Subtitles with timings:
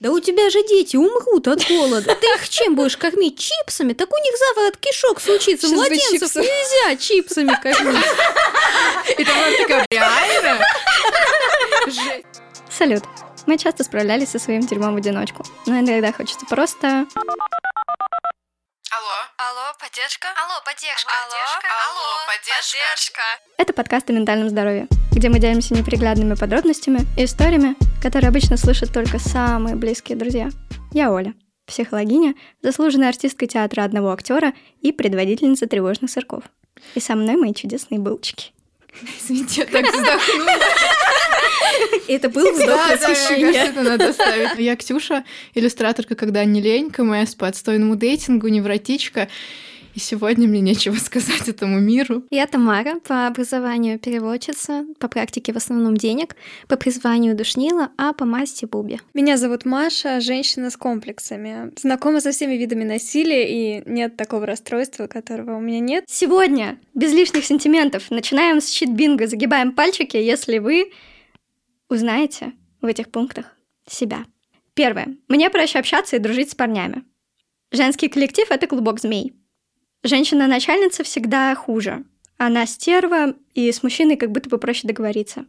[0.00, 2.14] Да у тебя же дети умрут от голода.
[2.14, 3.38] Ты их чем будешь кормить?
[3.38, 3.92] Чипсами?
[3.92, 5.66] Так у них заворот кишок случится.
[5.66, 6.40] Сейчас Младенцев чипсы.
[6.40, 8.06] нельзя чипсами кормить.
[9.18, 10.64] И там такая, реально?
[12.70, 13.04] Салют.
[13.44, 17.06] Мы часто справлялись со своим дерьмом в одиночку, но иногда хочется просто...
[18.90, 19.06] Алло.
[19.36, 20.26] Алло, поддержка?
[20.34, 21.12] Алло, поддержка.
[21.22, 21.36] Алло,
[21.86, 23.20] Алло, поддержка.
[23.56, 28.92] Это подкаст о ментальном здоровье, где мы делимся неприглядными подробностями и историями, которые обычно слышат
[28.92, 30.50] только самые близкие друзья.
[30.92, 31.34] Я Оля,
[31.66, 36.42] психологиня, заслуженная артистка театра одного актера и предводительница тревожных сырков.
[36.96, 38.52] И со мной мои чудесные булочки.
[39.20, 40.58] Извините, я так вздохнула.
[42.08, 43.52] Это был вздох Да, да, восхищения.
[43.52, 44.58] кажется, это надо ставить.
[44.58, 45.24] Я Ксюша,
[45.54, 49.28] иллюстраторка «Когда не лень», КМС по отстойному дейтингу, невротичка.
[49.92, 52.22] И сегодня мне нечего сказать этому миру.
[52.30, 56.36] Я Тамара, по образованию переводчица, по практике в основном денег,
[56.68, 59.00] по призванию душнила, а по масти Буби.
[59.14, 61.72] Меня зовут Маша, женщина с комплексами.
[61.76, 63.48] Знакома со всеми видами насилия,
[63.80, 66.04] и нет такого расстройства, которого у меня нет.
[66.06, 70.92] Сегодня, без лишних сентиментов, начинаем с щит-бинго, загибаем пальчики, если вы
[71.90, 73.54] узнаете в этих пунктах
[73.86, 74.24] себя.
[74.74, 75.16] Первое.
[75.28, 77.04] Мне проще общаться и дружить с парнями.
[77.72, 79.34] Женский коллектив— это клубок змей.
[80.02, 82.04] Женщина-начальница всегда хуже.
[82.38, 85.44] Она стерва, и с мужчиной как будто бы проще договориться.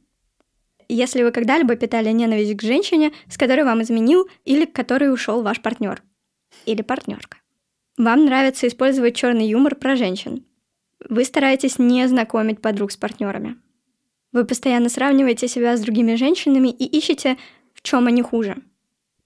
[0.89, 5.41] Если вы когда-либо питали ненависть к женщине, с которой вам изменил или к которой ушел
[5.41, 6.03] ваш партнер
[6.65, 7.37] или партнерка.
[7.97, 10.45] Вам нравится использовать черный юмор про женщин.
[11.07, 13.57] Вы стараетесь не знакомить подруг с партнерами.
[14.31, 17.37] Вы постоянно сравниваете себя с другими женщинами и ищете,
[17.73, 18.57] в чем они хуже.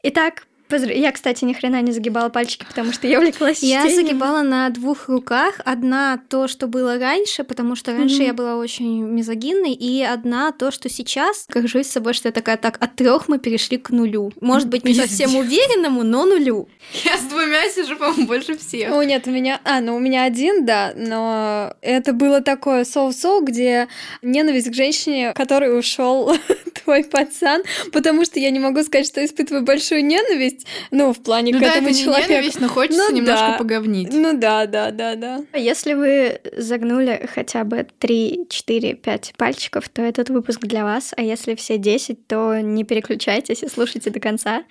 [0.01, 4.07] Итак, я, кстати, ни хрена не загибала пальчики, потому что я увлеклась Я чтением.
[4.07, 5.61] загибала на двух руках.
[5.65, 8.25] Одна то, что было раньше, потому что раньше Мгм.
[8.25, 11.45] я была очень мизогинной, и одна то, что сейчас.
[11.49, 14.31] Горжусь собой, что я такая, так, от трех мы перешли к нулю.
[14.41, 15.09] Может быть, не Пиздец.
[15.09, 16.67] совсем уверенному, но нулю.
[17.03, 18.91] Я с двумя сижу, по-моему, больше всех.
[18.91, 19.59] О, нет, у меня...
[19.63, 23.87] А, ну у меня один, да, но это было такое соу-соу, где
[24.21, 26.35] ненависть к женщине, который ушел
[26.83, 30.54] твой пацан, потому что я не могу сказать, что испытываю большую ненависть,
[30.91, 32.29] ну, в плане Ну к да, этому это человеку.
[32.31, 33.57] ненависть, но хочется Ну немножко да.
[33.57, 34.13] поговнить.
[34.13, 35.43] Ну да, да, да, да.
[35.53, 41.21] Если вы загнули хотя бы 3, 4, 5 пальчиков, то этот выпуск для вас, а
[41.21, 44.63] если все 10, то не переключайтесь и слушайте до конца.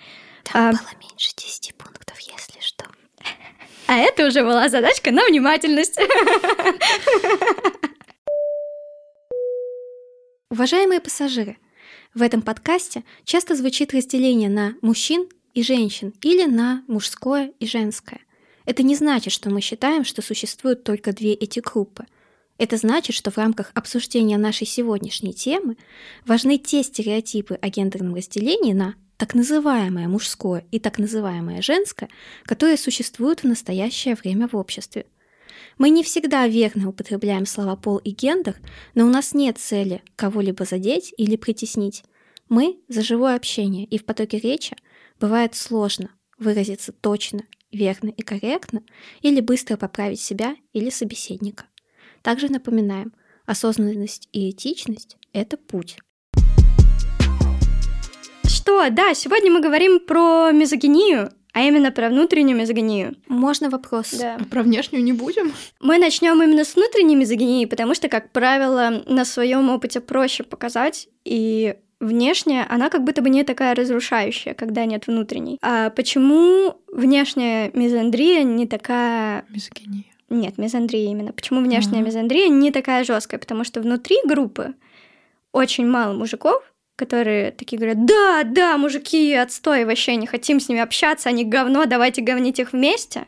[0.53, 2.85] А, было меньше 10 пунктов, если что.
[3.87, 5.97] а это уже была задачка на внимательность.
[10.49, 11.57] Уважаемые пассажиры,
[12.13, 18.19] в этом подкасте часто звучит разделение на мужчин и женщин или на мужское и женское.
[18.65, 22.05] Это не значит, что мы считаем, что существуют только две эти группы.
[22.57, 25.77] Это значит, что в рамках обсуждения нашей сегодняшней темы
[26.25, 32.09] важны те стереотипы о гендерном разделении на так называемое мужское и так называемое женское,
[32.43, 35.05] которые существуют в настоящее время в обществе.
[35.77, 38.55] Мы не всегда верно употребляем слова пол и гендер,
[38.93, 42.03] но у нас нет цели кого-либо задеть или притеснить.
[42.49, 44.75] Мы за живое общение, и в потоке речи
[45.19, 48.83] бывает сложно выразиться точно, верно и корректно
[49.21, 51.65] или быстро поправить себя или собеседника.
[52.21, 53.13] Также напоминаем,
[53.45, 55.97] осознанность и этичность— это путь.
[58.47, 63.15] Что, да, сегодня мы говорим про мизогинию, а именно про внутреннюю мизогинию.
[63.27, 64.11] Можно вопрос?
[64.11, 64.37] Да.
[64.41, 65.53] А про внешнюю не будем?
[65.79, 71.07] Мы начнем именно с внутренней мизогинии, потому что, как правило, на своем опыте проще показать,
[71.23, 75.57] и внешняя, она как будто бы не такая разрушающая, когда нет внутренней.
[75.61, 79.45] А почему внешняя мизандрия не такая...
[79.49, 80.05] Мизогиния.
[80.29, 81.31] Нет, мизандрия именно.
[81.31, 82.07] Почему внешняя Ага.
[82.07, 83.39] мизандрия не такая жесткая?
[83.39, 84.73] Потому что внутри группы
[85.51, 86.63] очень мало мужиков,
[86.95, 91.85] которые такие говорят, да, да, мужики, отстой, вообще не хотим с ними общаться, они говно,
[91.85, 93.27] давайте говнить их вместе.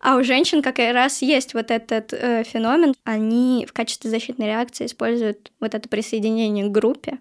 [0.00, 4.86] А у женщин как раз есть вот этот э, феномен, они в качестве защитной реакции
[4.86, 7.18] используют вот это присоединение к группе.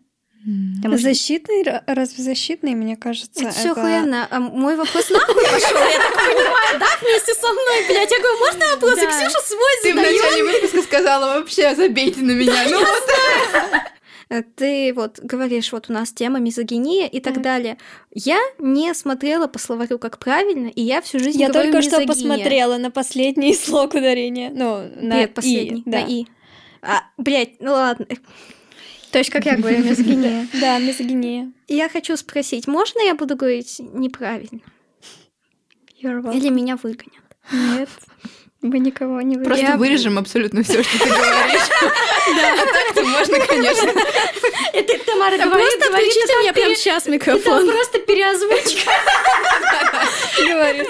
[0.78, 4.28] Потому что- Защитный, ра- разве защитный, мне кажется, Это все это- охуенно.
[4.32, 8.10] А мой вопрос нахуй пошел, я так понимаю, да, вместе со мной, блядь.
[8.12, 9.02] Я говорю, можно вопросы?
[9.02, 9.08] Да.
[9.12, 10.22] Ксюша свой Ты в задает.
[10.22, 12.66] начале выпуска сказала вообще забейте на меня.
[12.70, 17.44] Ну вот Ты вот говоришь, вот у нас тема мизогиния и так Так.
[17.44, 17.78] далее.
[18.14, 22.00] Я не смотрела по словарю как правильно, и я всю жизнь Я говорю только что
[22.00, 22.30] мизогиния.
[22.38, 24.50] посмотрела на последний слог ударения.
[24.54, 26.00] Ну, на Предпоследний, «и», да.
[26.00, 26.26] на «и».
[26.82, 28.08] А, блядь, ну ладно.
[29.12, 30.48] То есть, как я говорю, мизогиния.
[30.54, 31.52] Да, мизогиния.
[31.68, 34.62] Я хочу спросить, можно я буду говорить неправильно?
[36.02, 37.14] Или меня выгонят?
[37.52, 37.90] Нет.
[38.62, 39.80] Мы никого не Просто выбираем.
[39.80, 41.70] вырежем абсолютно все, что ты говоришь.
[42.32, 43.90] А так-то можно, конечно.
[44.74, 47.68] Это Тамара Да говорит, просто говорит, включите это мне прямо пере- сейчас Это микрофон.
[47.70, 48.92] просто переозвучка.
[50.48, 50.88] Говорит.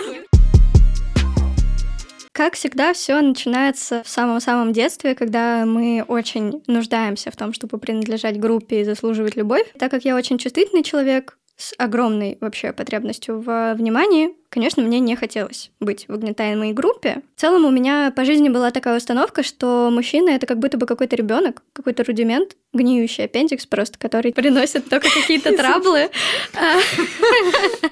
[2.33, 8.39] Как всегда, все начинается в самом-самом детстве, когда мы очень нуждаемся в том, чтобы принадлежать
[8.39, 9.67] группе и заслуживать любовь.
[9.77, 15.15] Так как я очень чувствительный человек с огромной вообще потребностью в внимании, конечно, мне не
[15.15, 17.21] хотелось быть в угнетаемой группе.
[17.35, 20.85] В целом у меня по жизни была такая установка, что мужчина— это как будто бы
[20.87, 26.09] какой-то ребенок, какой-то рудимент, гниющий аппендикс просто, который приносит только какие-то траблы.
[26.55, 26.79] А,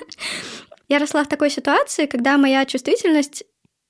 [0.89, 3.43] Я росла в такой ситуации, когда моя чувствительность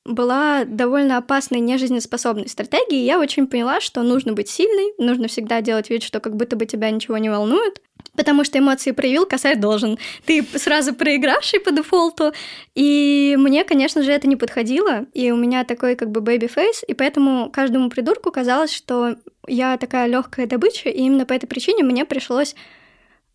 [0.09, 3.05] была довольно опасной, нежизнеспособной стратегией.
[3.05, 6.65] Я очень поняла, что нужно быть сильной, нужно всегда делать вид, что как будто бы
[6.65, 7.81] тебя ничего не волнует,
[8.15, 9.97] потому что эмоции проявил, касать должен.
[10.25, 12.33] Ты сразу проигравший по дефолту,
[12.75, 16.83] и мне, конечно же, это не подходило, и у меня такой как бы baby face,
[16.87, 19.15] и поэтому каждому придурку казалось, что
[19.47, 22.55] я такая легкая добыча, и именно по этой причине мне пришлось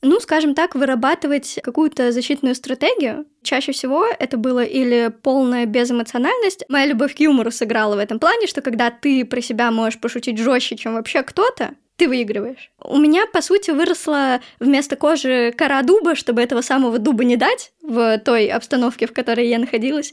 [0.04, 3.26] ну, скажем так, вырабатывать какую-то защитную стратегию.
[3.42, 6.64] Чаще всего это было или полная безэмоциональность.
[6.68, 10.38] Моя любовь к юмору сыграла в этом плане, что когда ты про себя можешь пошутить
[10.38, 12.70] жестче, чем вообще кто-то, ты выигрываешь.
[12.80, 17.72] У меня, по сути, выросла вместо кожи кора дуба, чтобы этого самого дуба не дать
[17.82, 20.12] в той обстановке, в которой я находилась.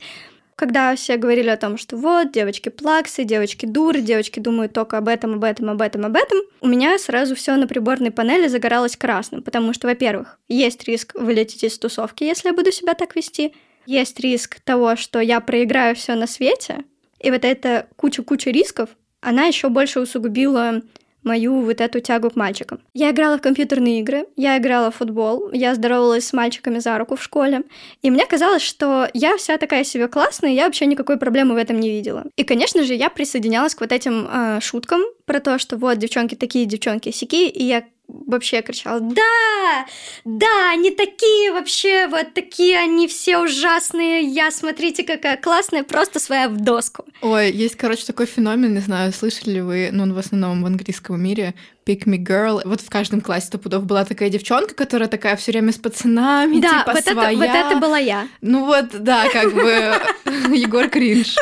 [0.62, 5.08] Когда все говорили о том, что вот, девочки плаксы, девочки дуры, девочки думают только об
[5.08, 8.96] этом, об этом, об этом, об этом, у меня сразу все на приборной панели загоралось
[8.96, 13.56] красным, потому что, во-первых, есть риск вылететь из тусовки, если я буду себя так вести,
[13.88, 16.84] есть риск того, что я проиграю все на свете,
[17.18, 20.84] и вот эта куча-куча рисков, она еще больше усугубила
[21.24, 22.80] мою вот эту тягу к мальчикам.
[22.94, 27.16] Я играла в компьютерные игры, я играла в футбол, я здоровалась с мальчиками за руку
[27.16, 27.64] в школе,
[28.02, 31.80] и мне казалось, что я вся такая себе классная, я вообще никакой проблемы в этом
[31.80, 32.26] не видела.
[32.36, 36.36] И, конечно же, я присоединялась к вот этим э, шуткам про то, что вот девчонки
[36.36, 37.84] такие, девчонки сякие, и я
[38.28, 39.86] вообще кричала, да,
[40.25, 46.50] да, они такие вообще, вот такие они все ужасные, я, смотрите, какая классная, просто своя
[46.50, 47.06] в доску.
[47.22, 50.66] Ой, есть, короче, такой феномен, не знаю, слышали ли вы, ну, он в основном в
[50.66, 51.54] английском мире,
[51.86, 52.62] Pick Me Girl.
[52.66, 56.80] Вот в каждом классе стопудов была такая девчонка, которая такая все время с пацанами, да,
[56.80, 57.31] типа вот, своя.
[57.31, 58.28] это, вот это была я.
[58.42, 59.94] Ну вот, да, как бы
[60.56, 61.36] Егор Кринж.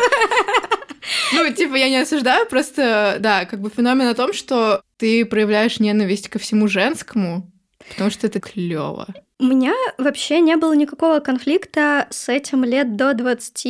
[1.33, 5.79] Ну, типа, я не осуждаю, просто, да, как бы феномен о том, что ты проявляешь
[5.79, 7.49] ненависть ко всему женскому,
[7.89, 9.07] потому что это клево.
[9.39, 13.65] У меня вообще не было никакого конфликта с этим лет до 20,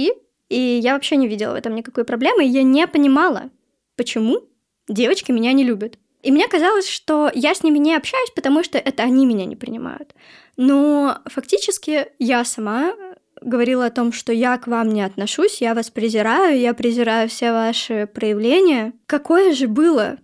[0.50, 3.50] и я вообще не видела в этом никакой проблемы, и я не понимала,
[3.96, 4.42] почему
[4.88, 5.98] девочки меня не любят.
[6.22, 9.56] И мне казалось, что я с ними не общаюсь, потому что это они меня не
[9.56, 10.14] принимают.
[10.58, 12.94] Но фактически я сама
[13.42, 17.52] говорила о том, что я к вам не отношусь, я вас презираю, я презираю все
[17.52, 18.94] ваши проявления.
[19.06, 20.18] Какое же было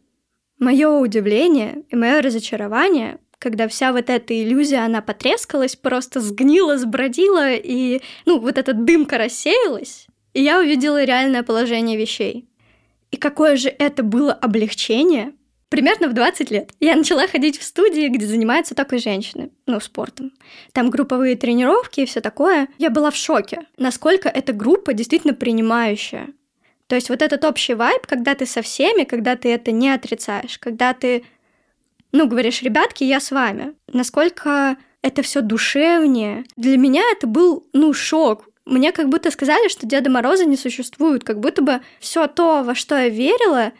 [0.59, 7.53] мое удивление и мое разочарование, когда вся вот эта иллюзия, она потрескалась, просто сгнила, сбродила,
[7.53, 12.47] и, ну, вот эта дымка рассеялась, и я увидела реальное положение вещей.
[13.11, 15.33] И какое же это было облегчение,
[15.69, 20.31] Примерно в 20 лет я начала ходить в студии, где занимаются только женщины, ну, спортом.
[20.73, 22.67] Там групповые тренировки и все такое.
[22.77, 26.27] Я была в шоке, насколько эта группа действительно принимающая.
[26.87, 30.59] То есть вот этот общий вайб, когда ты со всеми, когда ты это не отрицаешь,
[30.59, 31.25] когда ты,
[32.11, 33.73] ну, говоришь, ребятки, я с вами.
[33.91, 36.45] Насколько это все душевнее.
[36.55, 38.49] Для меня это был, ну, шок.
[38.65, 42.73] Мне как будто сказали, что Деда Мороза не существует, как будто бы все то, во
[42.75, 43.71] что я верила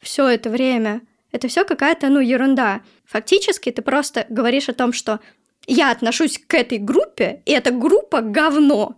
[0.00, 2.82] все это время, это все какая-то, ну, ерунда.
[3.06, 5.20] Фактически ты просто говоришь о том, что
[5.66, 8.96] я отношусь к этой группе, и эта группа говно.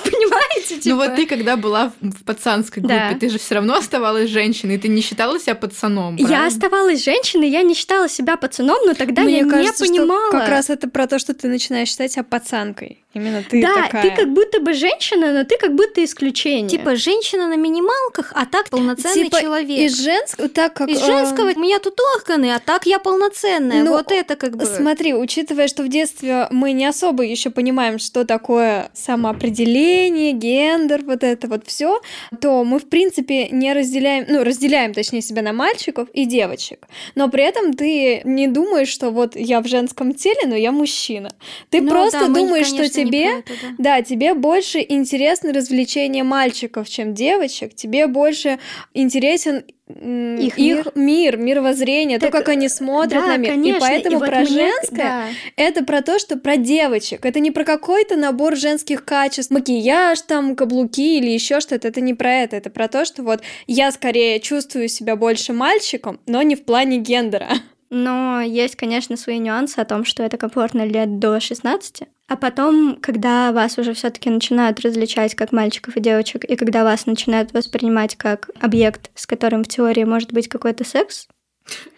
[0.04, 0.78] Понимаете?
[0.78, 0.88] Типа?
[0.88, 3.18] Ну вот ты, когда была в, пацанской группе, Да.
[3.18, 6.46] ты же все равно оставалась женщиной, ты не считала себя пацаном, Я правильно?
[6.46, 10.30] оставалась женщиной, я не считала себя пацаном, но тогда Мне я кажется, не что понимала.
[10.30, 12.99] как раз это про то, что ты начинаешь считать себя пацанкой.
[13.12, 14.02] Именно ты да, такая.
[14.02, 16.68] ты как будто бы женщина, но ты как будто исключение.
[16.68, 19.90] Типа женщина на минималках, а так полноценный Типа человек.
[19.90, 20.88] Из женского, так как...
[20.88, 23.82] Из э, женского у меня тут органы, а так я полноценная.
[23.82, 24.64] Ну, вот это как бы...
[24.64, 31.24] Смотри, учитывая, что в детстве мы не особо еще понимаем, что такое самоопределение, гендер, вот
[31.24, 32.00] это вот все,
[32.40, 36.86] то мы, в принципе, не разделяем, ну, разделяем, точнее, себя на мальчиков и девочек.
[37.16, 41.32] Но при этом ты не думаешь, что вот я в женском теле, но я мужчина.
[41.70, 43.68] Ты Ну просто да, мы, думаешь, что конечно, не тебе это, да.
[43.78, 47.74] Да, тебе больше интересны развлечения мальчиков, чем девочек.
[47.74, 48.58] Тебе больше
[48.94, 53.50] интересен Их их мир, мировоззрение, то, Так, как они смотрят Да, на мир.
[53.54, 55.24] конечно, И поэтому вот про мне- женское да.
[55.56, 57.24] это про то, что про девочек.
[57.26, 61.88] Это не про какой-то набор женских качеств, макияж, там, каблуки или еще что-то.
[61.88, 62.54] Это не про это.
[62.56, 66.98] Это про то, что вот я скорее чувствую себя больше мальчиком, но не в плане
[66.98, 67.48] гендера.
[67.92, 72.02] Но есть, конечно, свои нюансы о том, что это комфортно лет до 16.
[72.30, 76.84] А потом, когда вас уже все таки начинают различать как мальчиков и девочек, и когда
[76.84, 81.26] вас начинают воспринимать как объект, с которым в теории может быть какой-то секс,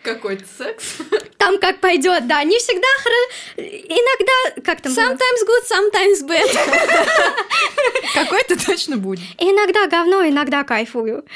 [0.02, 0.96] Какой-то секс.
[1.36, 3.76] там как пойдет, да, не всегда хорошо.
[3.92, 4.92] Иногда, как там?
[4.92, 7.34] Sometimes good, sometimes bad.
[8.14, 9.20] Какой-то точно будет.
[9.38, 11.26] Иногда говно, иногда кайфую.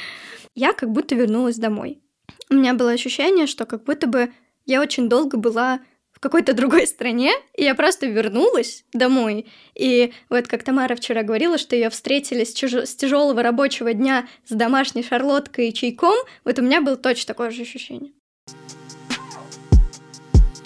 [0.55, 2.01] Я как будто вернулась домой.
[2.49, 4.33] У меня было ощущение, что как будто бы
[4.65, 5.81] я очень долго была
[6.17, 9.47] в какой-то другой стране, и я просто вернулась домой.
[9.75, 14.27] И вот как Тамара вчера говорила, что ее встретили с, чужо- с тяжелого рабочего дня
[14.47, 18.13] с домашней шарлоткой и чайком, вот у меня было точно такое же ощущение.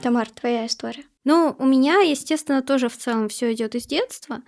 [0.03, 1.03] Тамар, твоя история.
[1.25, 4.43] Ну, у меня, естественно, тоже в целом все идет из детства.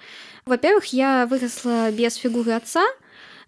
[0.47, 2.85] Во-первых, я выросла без фигуры отца,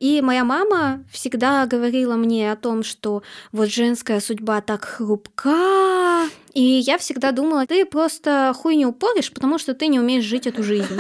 [0.05, 6.29] и моя мама всегда говорила мне о том, что вот женская судьба так хрупка.
[6.53, 10.63] И я всегда думала, ты просто хуйню упоришь, потому что ты не умеешь жить эту
[10.63, 10.95] жизнь.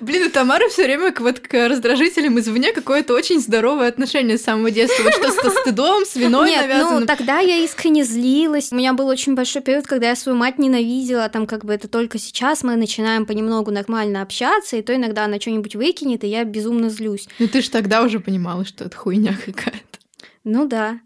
[0.00, 4.42] Блин, у Тамары все время к, вот, к раздражителям извне какое-то очень здоровое отношение с
[4.42, 5.02] самого детства.
[5.02, 7.00] Вот что со стыдом, с виной Нет, навязанным.
[7.00, 8.72] ну тогда я искренне злилась.
[8.72, 11.28] У меня был очень большой период, когда я свою мать ненавидела.
[11.28, 15.40] Там как бы это только сейчас мы начинаем понемногу нормально общаться, и то иногда она
[15.40, 17.28] что-нибудь выкинет, и я безумно злюсь.
[17.38, 19.98] Ну ты же тогда уже понимала, что это хуйня какая-то.
[20.44, 21.00] Ну да.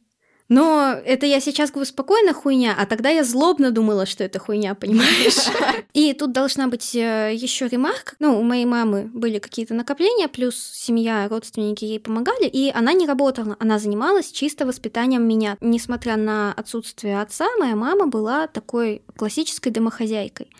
[0.48, 4.74] Но это я сейчас говорю спокойно хуйня, а тогда я злобно думала, что это хуйня,
[4.74, 5.48] понимаешь?
[5.94, 8.14] И тут должна быть еще ремарка.
[8.18, 13.06] Ну, у моей мамы были какие-то накопления, плюс семья, родственники ей помогали, и она не
[13.06, 15.56] работала, она занималась чисто воспитанием меня.
[15.60, 20.50] Несмотря на отсутствие отца, моя мама была такой классической домохозяйкой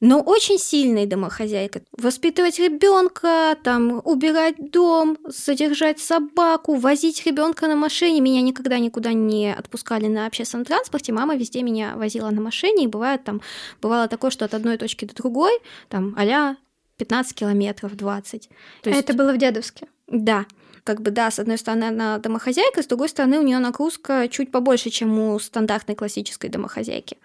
[0.00, 1.82] но очень сильной домохозяйкой.
[1.96, 8.20] Воспитывать ребенка, там, убирать дом, содержать собаку, возить ребенка на машине.
[8.20, 11.12] Меня никогда никуда не отпускали на общественном транспорте.
[11.12, 13.42] Мама везде меня возила на машине, и бывает там,
[13.82, 15.52] бывало такое, что от одной точки до другой,
[15.88, 16.56] там, а
[16.96, 18.48] 15 километров, 20.
[18.82, 19.86] То есть, Это было в Дедовске.
[20.06, 20.46] да,
[20.90, 24.50] как бы да, с одной стороны она домохозяйка, с другой стороны у нее нагрузка чуть
[24.50, 27.16] побольше, чем у стандартной классической домохозяйки.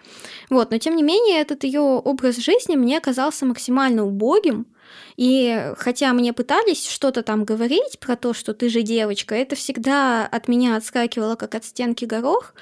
[0.52, 4.68] Вот, но тем не менее этот ее образ жизни мне казался максимально убогим,
[5.18, 10.28] и хотя мне пытались что-то там говорить про то, что ты же девочка, это всегда
[10.28, 12.54] от меня отскакивало как от стенки горох,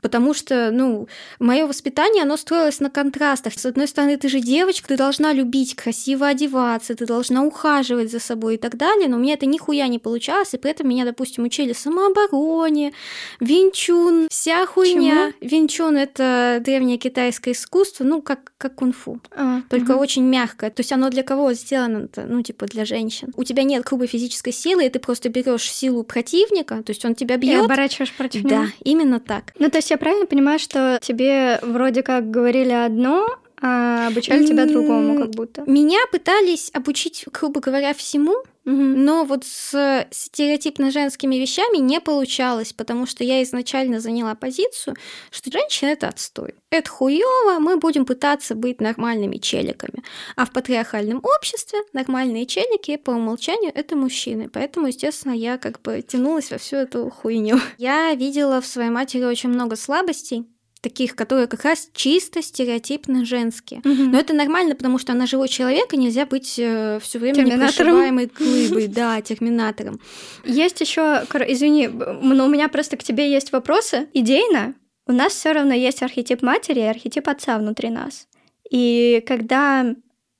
[0.00, 3.54] потому что, ну, мое воспитание, оно строилось на контрастах.
[3.58, 8.20] С одной стороны, ты же девочка, ты должна любить красиво одеваться, ты должна ухаживать за
[8.20, 11.04] собой и так далее, но у меня это нихуя не получалось, и при этом меня,
[11.04, 12.92] допустим, учили самообороне,
[13.40, 15.32] винчун, вся хуйня.
[15.40, 20.00] Винчун— это древнее китайское искусство, ну, как, как кунг-фу А, только мгм.
[20.00, 20.70] очень мягкое.
[20.70, 22.24] То есть оно для кого сделано-то?
[22.28, 23.32] Ну, типа для женщин.
[23.36, 27.14] У тебя нет грубой физической силы, и ты просто берешь силу противника, то есть он
[27.14, 27.64] тебя И бьет.
[27.64, 28.66] оборачиваешь против Да, него.
[28.84, 29.52] именно так.
[29.58, 33.26] Ну, то есть я правильно понимаю, что тебе вроде как говорили одно,
[33.62, 35.62] а обучали тебя другому, как будто.
[35.66, 39.04] Меня пытались обучить, грубо говоря, всему, Мгм.
[39.04, 44.96] но вот с стереотипно женскими вещами не получалось, потому что я изначально заняла позицию,
[45.30, 46.54] что женщина это отстой.
[46.70, 50.02] Это хуево, мы будем пытаться быть нормальными челиками.
[50.36, 54.48] А в патриархальном обществе нормальные челики по умолчанию это мужчины.
[54.48, 57.58] Поэтому, естественно, я как бы тянулась во всю эту хуйню.
[57.78, 60.44] Я видела в своей матери очень много слабостей,
[60.80, 63.80] таких, которые как раз чисто стереотипно женские.
[63.84, 64.12] Мгм.
[64.12, 68.86] Но это нормально, потому что она живой человек, и нельзя быть все время непрошибаемой глыбой,
[68.88, 70.00] да, терминатором.
[70.44, 74.08] Есть еще, извини, но у меня просто к тебе есть вопросы.
[74.14, 74.74] Идейно
[75.10, 78.28] у нас все равно есть архетип матери и архетип отца внутри нас.
[78.70, 79.94] И когда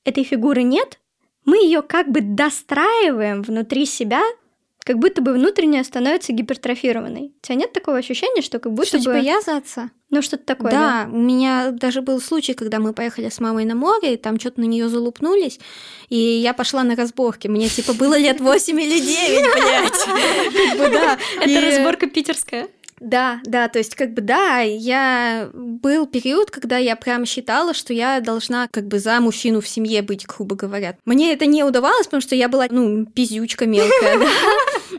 [0.05, 1.01] этой фигуры нет,
[1.45, 4.23] мы ее как бы достраиваем внутри себя,
[4.91, 7.33] как будто бы внутренняя становится гипертрофированной.
[7.41, 9.05] У тебя нет такого ощущения, что как будто Что, бы...
[9.05, 9.93] типа, я за отца?
[10.11, 11.05] Ну, что-то такое, да?
[11.05, 14.41] да, у меня даже был случай, когда мы поехали с мамой на море, и там
[14.41, 15.61] что-то на нее залупнулись,
[16.09, 17.47] и я пошла на разборки.
[17.47, 20.71] Мне типа было лет 8 или 9, блядь.
[20.71, 21.19] Как бы да.
[21.41, 22.67] Это разборка питерская.
[23.01, 27.95] Да, да, то есть как бы да, я был период, когда я прям считала, что
[27.95, 30.97] я должна как бы за мужчину в семье быть, грубо говоря.
[31.07, 34.27] Мне это не удавалось, потому что я была, ну, пиздючка мелкая, да.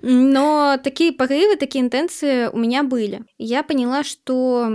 [0.01, 3.23] Но такие порывы, такие интенции у меня были.
[3.37, 4.67] Я поняла, что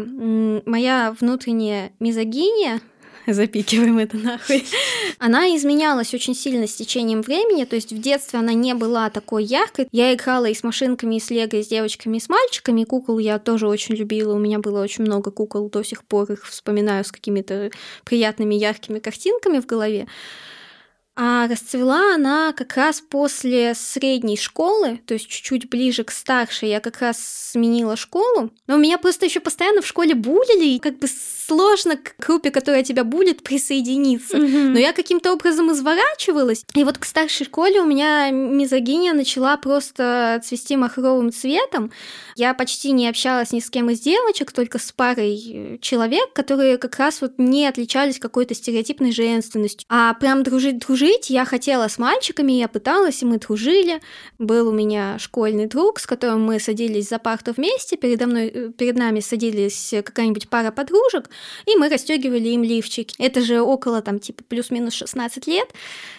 [0.67, 2.81] моя внутренняя мизогиния
[3.27, 4.65] запикиваем это нахуй.
[5.19, 9.45] Она изменялась очень сильно с течением времени, то есть в детстве она не была такой
[9.45, 9.89] яркой.
[9.91, 12.85] Я играла и с машинками, и с лего, и с девочками, и с мальчиками.
[12.85, 16.47] Кукол я тоже очень любила, у меня было очень много кукол, до сих пор их
[16.47, 17.71] вспоминаю с какими-то
[18.05, 20.07] приятными яркими картинками в голове.
[21.17, 26.69] А расцвела она как раз после средней школы, то есть чуть-чуть ближе к старшей.
[26.69, 27.17] Я как раз
[27.53, 28.51] сменила школу.
[28.67, 31.09] Но меня просто еще постоянно в школе булили, и как бы
[31.47, 34.37] сложно к группе, которая тебя булит, присоединиться.
[34.37, 34.75] Мгм.
[34.75, 36.65] Но я каким-то образом изворачивалась.
[36.75, 41.93] И вот к старшей школе у меня мизогиния начала просто цвести махровым цветом.
[42.35, 46.97] Я почти не общалась ни с кем из девочек, только с парой человек, которые как
[46.97, 49.87] раз вот не отличались какой-то стереотипной женственностью.
[49.89, 50.43] А прям
[51.07, 54.01] дружить-дружить я хотела с мальчиками, я пыталась, и мы дружили.
[54.39, 58.71] Был у меня школьный друг, с которым мы садились за парту вместе, передо мной, э,
[58.77, 61.31] перед нами садились какая-нибудь пара подружек,
[61.67, 63.15] и мы расстегивали им лифчики.
[63.19, 65.69] Это же около там типа плюс-минус 16 лет,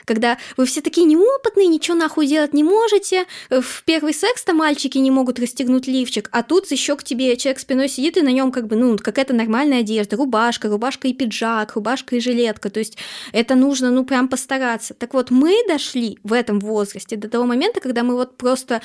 [0.06, 3.26] когда вы все такие неопытные, ничего нахуй делать не можете.
[3.50, 7.90] В первый секс-то мальчики не могут расстегнуть лифчик, а тут еще к тебе человек спиной
[7.90, 12.16] сидит, и на нем как бы, ну, какая-то нормальная одежда, рубашка, рубашка и пиджак, рубашка
[12.16, 12.70] и жилетка.
[12.70, 12.98] То есть
[13.32, 14.77] это нужно, ну, прям постараться.
[14.98, 18.82] Так вот, мы дошли в этом возрасте до того момента, когда мы вот просто,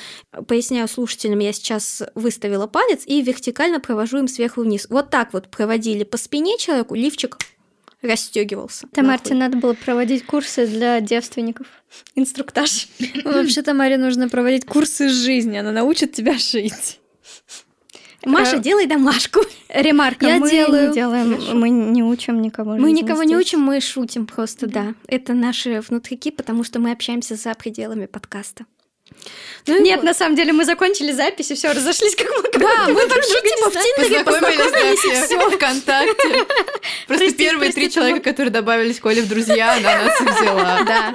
[0.47, 4.87] поясняю слушателям, я сейчас выставила палец и вертикально провожу им сверху вниз.
[4.89, 7.37] Вот так вот проводили по спине человеку, лифчик
[8.01, 8.87] расстегивался.
[8.91, 11.67] Тамарте надо было проводить курсы для девственников.
[12.15, 12.89] Инструктаж.
[13.23, 16.99] Вообще-то Маре нужно проводить курсы жизни, она научит тебя жить.
[18.25, 19.41] Маша, Э, делай домашку.
[19.69, 20.89] Ремарка, Я мы делаю.
[20.89, 24.93] не делаем, мы не учим никого Мы никого не учим, мы шутим просто, да.
[25.07, 28.65] Это наши внутрики, потому что мы общаемся за пределами подкаста.
[29.67, 30.05] Ну Нет, вот.
[30.05, 32.59] на самом деле мы закончили запись и все, разошлись как мы.
[32.59, 35.49] Да, мы вообще типа в Тиндере Познакомились, и да, все.
[35.51, 36.45] ВКонтакте.
[37.07, 40.79] Просто первые три человека, которые добавились Коле в друзья, она нас и взяла.
[40.87, 41.13] Да.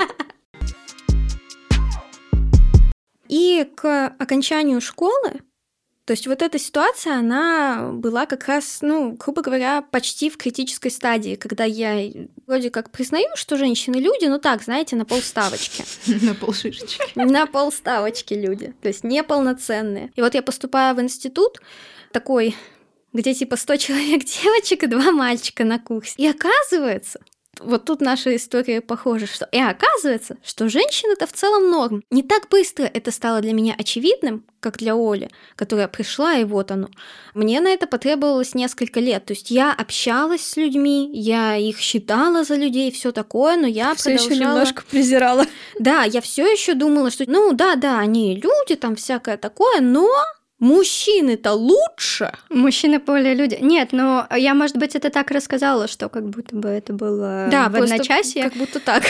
[3.28, 5.40] И к окончанию школы,
[6.08, 10.90] то есть вот эта ситуация, она была как раз, ну, грубо говоря, почти в критической
[10.90, 12.10] стадии, когда я
[12.46, 15.84] вроде как признаю, что женщины люди, ну так, знаете, на полставочки.
[16.24, 17.12] На полшишечки.
[17.14, 20.10] На полставочки люди, то есть неполноценные.
[20.16, 21.60] И вот я поступаю в институт
[22.10, 22.56] такой,
[23.12, 26.14] где типа 100 человек девочек и два мальчика на курсе.
[26.16, 27.20] И оказывается,
[27.60, 32.02] вот тут наша история похожа, что и оказывается, что женщины-то в целом норм.
[32.10, 36.70] Не так быстро это стало для меня очевидным, как для Оли, которая пришла, и вот
[36.70, 36.88] оно.
[37.34, 39.24] Мне на это потребовалось несколько лет.
[39.26, 43.94] То есть я общалась с людьми, я их считала за людей, все такое, но я
[43.94, 44.52] Все еще продолжала...
[44.52, 45.46] немножко презирала.
[45.78, 50.08] Да, я все еще думала, что, ну да, да, они люди, там всякое такое, но
[50.58, 52.32] мужчины-то лучше.
[52.50, 53.58] Мужчины более люди.
[53.60, 57.68] Нет, но я, может быть, это так рассказала, что как будто бы это было да,
[57.68, 58.44] в одночасье.
[58.44, 59.04] Как будто так.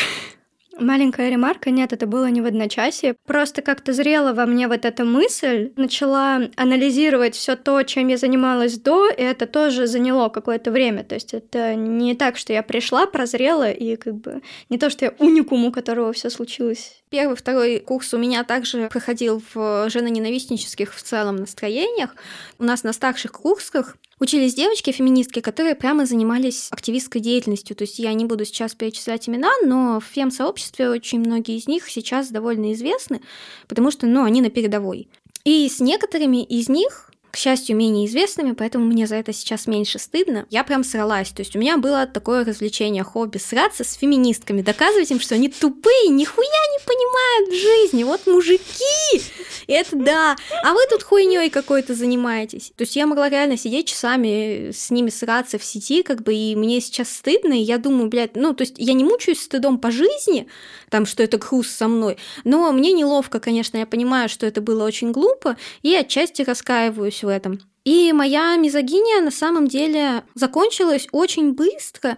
[0.78, 3.16] Маленькая ремарка, нет, это было не в одночасье.
[3.26, 8.78] Просто как-то зрела во мне вот эта мысль, начала анализировать все то, чем я занималась
[8.78, 11.02] до, и это тоже заняло какое-то время.
[11.02, 15.06] То есть это не так, что я пришла, прозрела, и как бы не то, что
[15.06, 17.02] я уникум, у которого все случилось.
[17.10, 22.14] Первый, второй курс у меня также проходил в женоненавистнических в целом настроениях.
[22.58, 27.74] У нас на старших курсах учились девочки-феминистки, которые прямо занимались активистской деятельностью.
[27.76, 31.88] То есть я не буду сейчас перечислять имена, но в фем-сообществе очень многие из них
[31.88, 33.22] сейчас довольно известны,
[33.68, 35.08] потому что, ну, они на передовой.
[35.44, 37.07] И с некоторыми из них
[37.38, 40.46] счастью, менее известными, поэтому мне за это сейчас меньше стыдно.
[40.50, 41.30] Я прям сралась.
[41.30, 45.48] То есть у меня было такое развлечение, хобби, сраться с феминистками, доказывать им, что они
[45.48, 48.04] тупые, нихуя не понимают в жизни.
[48.04, 49.22] Вот мужики!
[49.66, 50.36] Это да.
[50.62, 52.72] А вы тут хуйней какой-то занимаетесь.
[52.76, 56.56] То есть я могла реально сидеть часами с ними сраться в сети, как бы, и
[56.56, 59.90] мне сейчас стыдно, и я думаю, блядь, ну, то есть я не мучаюсь стыдом по
[59.90, 60.48] жизни,
[60.90, 64.84] там, что это груз со мной, но мне неловко, конечно, я понимаю, что это было
[64.84, 67.60] очень глупо, и отчасти раскаиваюсь в этом.
[67.84, 72.16] И моя мизогиния на самом деле закончилась очень быстро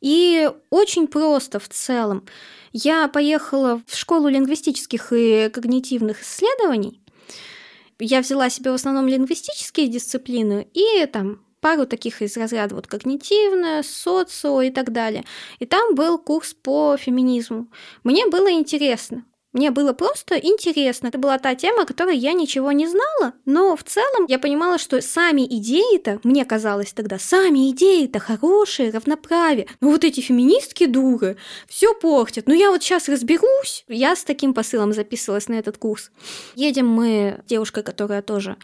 [0.00, 2.26] и очень просто в целом.
[2.72, 7.00] Я поехала в школу лингвистических и когнитивных исследований.
[7.98, 13.82] Я взяла себе в основном лингвистические дисциплины и там пару таких из разряда вот когнитивное,
[13.82, 15.24] социо и так далее.
[15.60, 17.68] И там был курс по феминизму.
[18.04, 19.24] Мне было интересно.
[19.52, 21.08] Мне было просто интересно.
[21.08, 24.78] Это была та тема, о которой я ничего не знала, но в целом я понимала,
[24.78, 29.66] что сами идеи-то, мне казалось тогда, сами идеи-то хорошие, равноправие.
[29.80, 31.36] Но вот эти феминистки дуры
[31.68, 32.46] все портят.
[32.46, 33.84] Ну я вот сейчас разберусь.
[33.88, 36.10] Я с таким посылом записывалась на этот курс.
[36.54, 38.56] Едем мы, девушка, которая тоже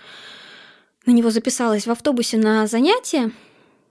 [1.04, 3.32] на него записалась в автобусе на занятия.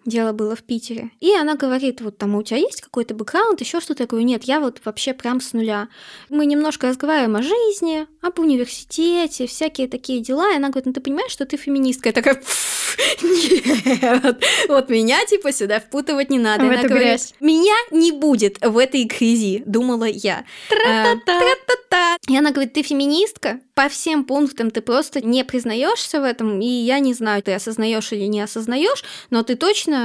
[0.08, 1.12] Дело было в Питере.
[1.20, 4.04] И она говорит, вот там у тебя есть какой-то бэкграунд, еще что-то?
[4.04, 5.90] Я говорю, нет, я вот вообще прям с нуля.
[6.30, 10.52] Мы немножко разговариваем о жизни, об университете, всякие такие дела.
[10.52, 12.10] И она говорит, ну ты понимаешь, что ты феминистка?
[12.10, 16.64] Я такая, «Пф, нет, вот меня типа сюда впутывать не надо.
[16.64, 20.46] Она говорит, меня не будет в этой грязи, думала я.
[20.88, 22.18] А, Тра-та-та.
[22.28, 23.60] И она говорит, ты феминистка?
[23.74, 28.12] По всем пунктам ты просто не признаешься в этом, и я не знаю, ты осознаешь
[28.12, 29.97] или не осознаешь, но ты точно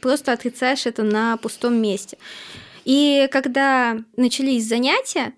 [0.00, 2.18] просто отрицаешь это на пустом месте.
[2.84, 5.32] И когда начались занятия,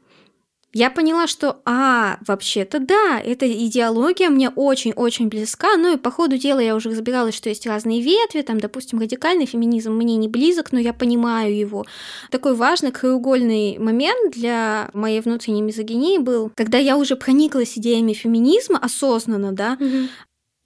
[0.74, 6.36] я поняла, что, а, вообще-то да, эта идеология мне очень-очень близка, ну и по ходу
[6.36, 10.70] дела я уже разбиралась, что есть разные ветви, там, допустим, радикальный феминизм мне не близок,
[10.72, 11.86] но я понимаю его.
[12.30, 18.78] Такой важный краеугольный момент для моей внутренней мизогинии был, когда я уже прониклась идеями феминизма
[18.78, 19.78] осознанно, да,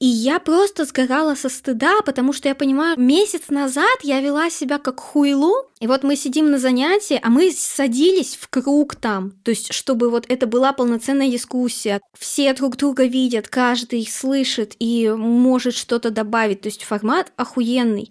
[0.03, 4.79] и я просто сгорала со стыда, потому что я понимаю, месяц назад я вела себя
[4.79, 9.53] как хуйло, и вот мы сидим на занятии, а мы садились в круг там, то
[9.53, 12.01] есть чтобы вот это была полноценная дискуссия.
[12.19, 18.09] Все друг друга видят, каждый слышит и может что-то добавить, то есть формат охуенный.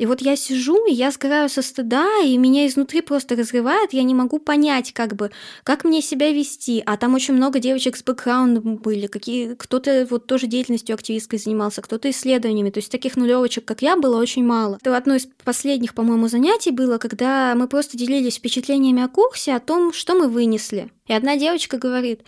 [0.00, 4.02] И вот я сижу, и я сгораю со стыда, и меня изнутри просто разрывает, я
[4.02, 5.30] не могу понять, как бы,
[5.62, 6.82] как мне себя вести.
[6.86, 11.82] А там очень много девочек с бэкграундом были, какие, кто-то вот тоже деятельностью активистской занимался,
[11.82, 12.70] кто-то исследованиями.
[12.70, 14.78] То есть таких нулевочек, как я, было очень мало.
[14.80, 19.60] Это одно из последних, по-моему, занятий было, когда мы просто делились впечатлениями о курсе, о
[19.60, 20.90] том, что мы вынесли.
[21.08, 22.22] И одна девочка говорит,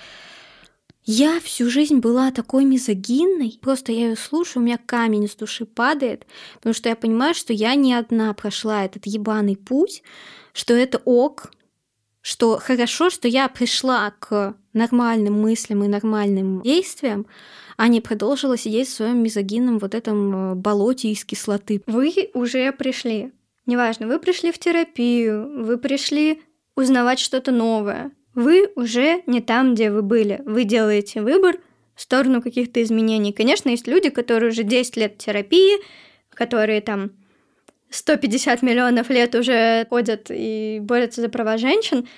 [1.05, 5.65] я всю жизнь была такой мизогинной, просто я ее слушаю, у меня камень с души
[5.65, 10.03] падает, потому что я понимаю, что я не одна прошла этот ебаный путь,
[10.53, 11.51] что это ок,
[12.21, 17.27] что хорошо, что я пришла к нормальным мыслям и нормальным действиям,
[17.77, 21.83] а не продолжила сидеть в своем мизогинном вот этом э, болоте из кислоты.
[21.87, 23.33] Вы уже пришли.
[23.67, 26.43] Неважно, вы пришли в терапию, вы пришли
[26.77, 28.13] узнавать что-то новое.
[28.35, 30.41] Вы уже не там, где вы были.
[30.45, 31.57] Вы делаете выбор
[31.95, 33.33] в сторону каких-то изменений.
[33.33, 35.79] Конечно, есть люди, которые уже 10 лет терапии,
[36.31, 37.13] которые там
[37.91, 42.09] 150 миллионов лет уже ходят и борются за права женщин,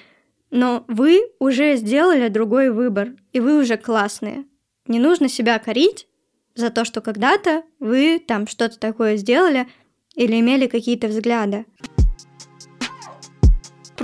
[0.50, 4.44] но вы уже сделали другой выбор, и вы уже классные.
[4.86, 6.06] Не нужно себя корить
[6.54, 9.66] за то, что когда-то вы там что-то такое сделали
[10.14, 11.66] или имели какие-то взгляды.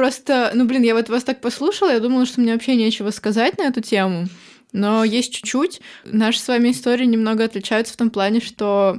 [0.01, 3.59] Просто, ну блин, я вот вас так послушала, я думала, что мне вообще нечего сказать
[3.59, 4.29] на эту тему.
[4.73, 5.83] Но есть чуть-чуть.
[6.07, 8.99] Наши с вами истории немного отличаются в том плане, что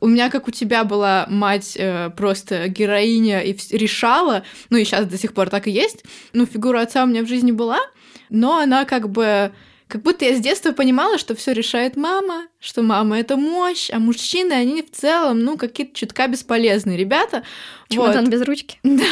[0.00, 5.04] у меня, как у тебя была мать э, просто героиня и решала, ну и сейчас
[5.04, 7.80] до сих пор так и есть, ну фигура отца у меня в жизни была,
[8.30, 9.52] но она как бы
[9.86, 14.00] как будто я с детства понимала, что все решает мама, что мама это мощь, а
[14.00, 17.44] мужчины, они в целом, ну, какие-то чутка бесполезные ребята.
[17.88, 18.78] Чемодан без ручки.
[18.98, 19.04] Да.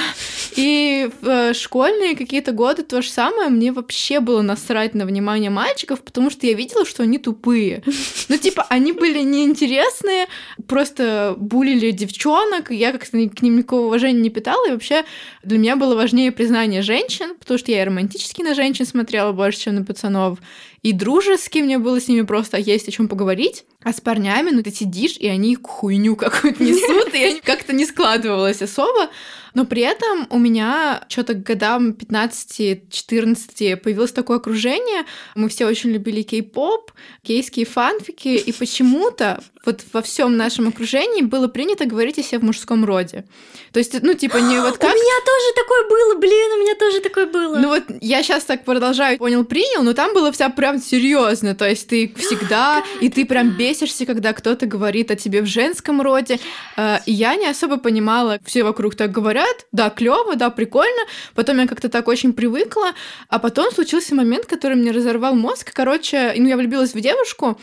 [0.57, 3.49] И в э, школьные какие-то годы то же самое.
[3.49, 7.83] Мне вообще было насрать на внимание мальчиков, потому что я видела, что они тупые.
[8.29, 10.27] Ну, типа, они были неинтересные,
[10.67, 15.05] просто булили девчонок, я как-то к ним никакого уважения не питала, и вообще
[15.45, 19.61] для меня было важнее признание женщин, потому что я и романтически на женщин смотрела больше,
[19.61, 20.39] чем на пацанов,
[20.87, 23.65] и дружески мне было с ними просто есть о чем поговорить.
[23.87, 27.87] А с парнями, ну ты сидишь, и они хуйню какую-то несут, и они как-то не
[27.87, 29.11] складывалось особо.
[29.55, 35.05] Но при этом у меня что-то к годам 15-14 появилось такое окружение.
[35.35, 36.91] Мы все очень любили кей-поп,
[37.25, 42.45] гейские фанфики, и почему-то вот во всем нашем окружении было принято говорить о себе в
[42.45, 43.25] мужском роде.
[43.73, 44.91] То есть, ну, типа, не вот как...
[44.91, 47.57] У меня тоже такое было, блин, у меня тоже такое было.
[47.59, 51.55] Ну вот я сейчас так продолжаю, понял, принял, но там было вся прям серьезно.
[51.55, 56.01] То есть ты всегда, и ты прям бесишься, когда кто-то говорит о тебе в женском
[56.01, 56.39] роде.
[56.77, 61.03] Э, я не особо понимала, все вокруг так говорят, да, клево, да, прикольно.
[61.35, 62.93] Потом я как-то так очень привыкла,
[63.29, 65.73] а потом случился момент, который мне разорвал мозг.
[65.75, 67.59] Короче, ну я влюбилась в девушку,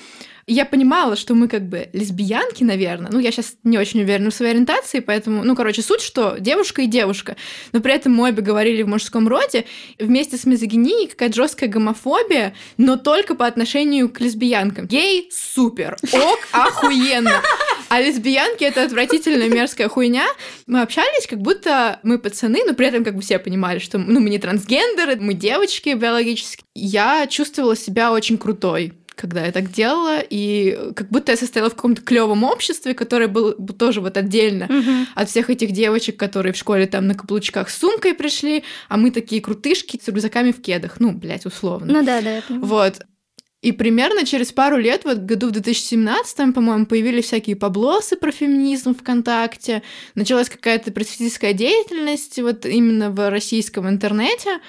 [0.47, 3.11] я понимала, что мы как бы лесбиянки, наверное.
[3.11, 6.81] Ну, я сейчас не очень уверена в своей ориентации, поэтому, ну, короче, суть, что девушка
[6.81, 7.35] и девушка.
[7.71, 9.65] Но при этом мы обе говорили в мужском роде.
[9.99, 14.87] Вместе с мизогинией какая-то жесткая гомофобия, но только по отношению к лесбиянкам.
[14.87, 17.41] Гей— супер, ок, охуенно.
[17.89, 20.25] А лесбиянки— это отвратительная мерзкая хуйня.
[20.65, 24.19] Мы общались, как будто мы пацаны, но при этом как бы все понимали, что ну,
[24.19, 26.63] мы не трансгендеры, мы девочки биологически.
[26.73, 31.75] Я чувствовала себя очень крутой когда я так делала, и как будто я состояла в
[31.75, 35.07] каком-то клевом обществе, которое было тоже вот отдельно Мгм.
[35.15, 39.11] от всех этих девочек, которые в школе там на каблучках с сумкой пришли, а мы
[39.11, 41.93] такие крутышки с рюкзаками в кедах, ну, блядь, условно.
[41.93, 42.41] Ну да, да.
[42.49, 43.01] Вот.
[43.61, 48.93] И примерно через пару лет, вот году в 2017, по-моему, появились всякие поблосы про феминизм
[48.93, 49.83] ВКонтакте,
[50.15, 54.59] началась какая-то просветительская деятельность вот именно в российском интернете,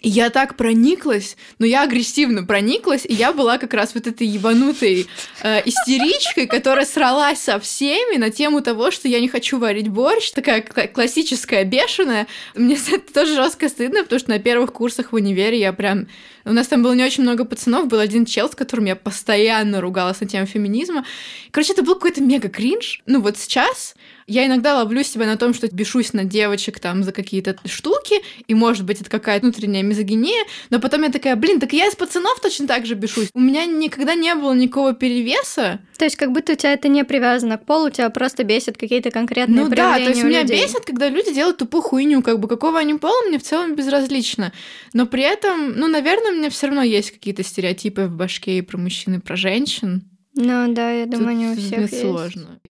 [0.00, 5.08] я так прониклась, но я агрессивно прониклась, и я была как раз вот этой ебанутой
[5.42, 10.30] э, истеричкой, которая сралась со всеми на тему того, что я не хочу варить борщ,
[10.30, 12.28] такая классическая бешеная.
[12.54, 16.06] Мне это тоже жестко стыдно, потому что на первых курсах в универе я прям...
[16.44, 19.80] У нас там было не очень много пацанов, был один чел, с которым я постоянно
[19.80, 21.04] ругалась на тему феминизма.
[21.50, 23.02] Короче, это был какой-то мега кринж.
[23.06, 23.96] Ну вот сейчас
[24.28, 28.54] я иногда ловлю себя на том, что бешусь на девочек там за какие-то штуки, и,
[28.54, 32.38] может быть, это какая-то внутренняя мизогиния, но потом я такая, блин, так я из пацанов
[32.40, 33.30] точно так же бешусь.
[33.34, 35.80] У меня никогда не было никакого перевеса.
[35.96, 39.10] То есть как будто у тебя это не привязано к полу, тебя просто бесит какие-то
[39.10, 40.62] конкретные Ну да, то есть меня людей.
[40.62, 44.52] бесит, когда люди делают тупую хуйню, как бы какого они пола, мне в целом безразлично.
[44.92, 48.62] Но при этом, ну, наверное, у меня все равно есть какие-то стереотипы в башке и
[48.62, 50.02] про мужчин, и про женщин.
[50.34, 52.00] Ну да, я думаю, Тут не у всех есть.
[52.00, 52.60] сложно.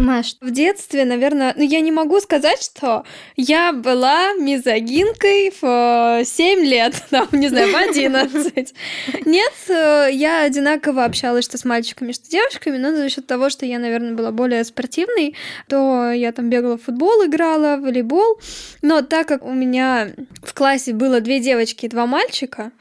[0.00, 3.04] Маш, В детстве, наверное, ну я не могу сказать, что
[3.36, 8.74] я была мизогинкой в 7 лет, там, не знаю, в 11.
[9.26, 13.50] Нет, э, я одинаково общалась что с мальчиками, что с девушками, но за счет того,
[13.50, 15.34] что я, наверное, была более спортивной,
[15.68, 18.40] то я там бегала в футбол, играла в волейбол.
[18.80, 22.72] Но так как у меня в классе было две девочки и два мальчика,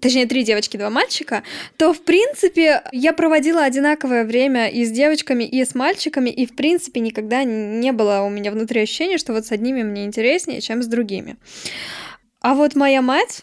[0.00, 1.42] точнее, три девочки, два мальчика,
[1.76, 6.56] то, в принципе, я проводила одинаковое время и с девочками, и с мальчиками, и, в
[6.56, 10.82] принципе, никогда не было у меня внутри ощущения, что вот с одними мне интереснее, чем
[10.82, 11.36] с другими.
[12.40, 13.42] А вот моя мать,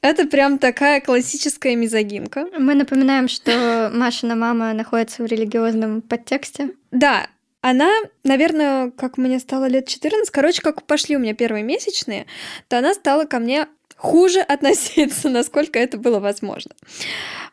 [0.00, 2.46] это прям такая классическая мизогинка.
[2.58, 6.70] мы напоминаем, что Машина мама находится в религиозном подтексте.
[6.90, 7.26] Да,
[7.60, 7.90] она,
[8.24, 12.26] наверное, как мне стало лет 14, короче, как пошли у меня первые месячные,
[12.68, 13.66] то она стала ко мне
[14.00, 16.72] хуже относиться, насколько это было возможно.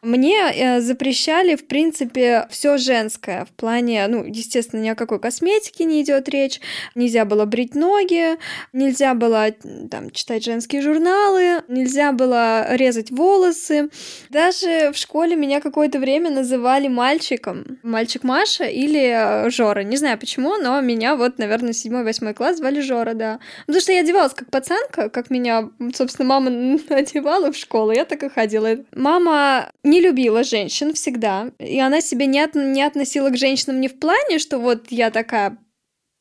[0.01, 5.85] Мне э, запрещали, в принципе, все женское в плане, ну, естественно, ни о какой косметике
[5.85, 6.59] не идет речь,
[6.95, 8.37] нельзя было брить ноги,
[8.73, 9.47] нельзя было
[9.89, 13.89] там читать женские журналы, нельзя было резать волосы.
[14.29, 20.17] Даже в школе меня какое-то время называли мальчиком, мальчик Маша или э, Жора, не знаю
[20.19, 23.39] почему, но меня вот, наверное, седьмой-восьмой класс звали Жора, да.
[23.65, 26.49] Потому что я одевалась как пацанка, как меня, собственно, мама
[26.89, 28.77] одевала в школу, я так и ходила.
[28.95, 33.87] Мама не любила женщин всегда, и она себя не, от- не относила к женщинам не
[33.87, 35.57] в плане, что вот я такая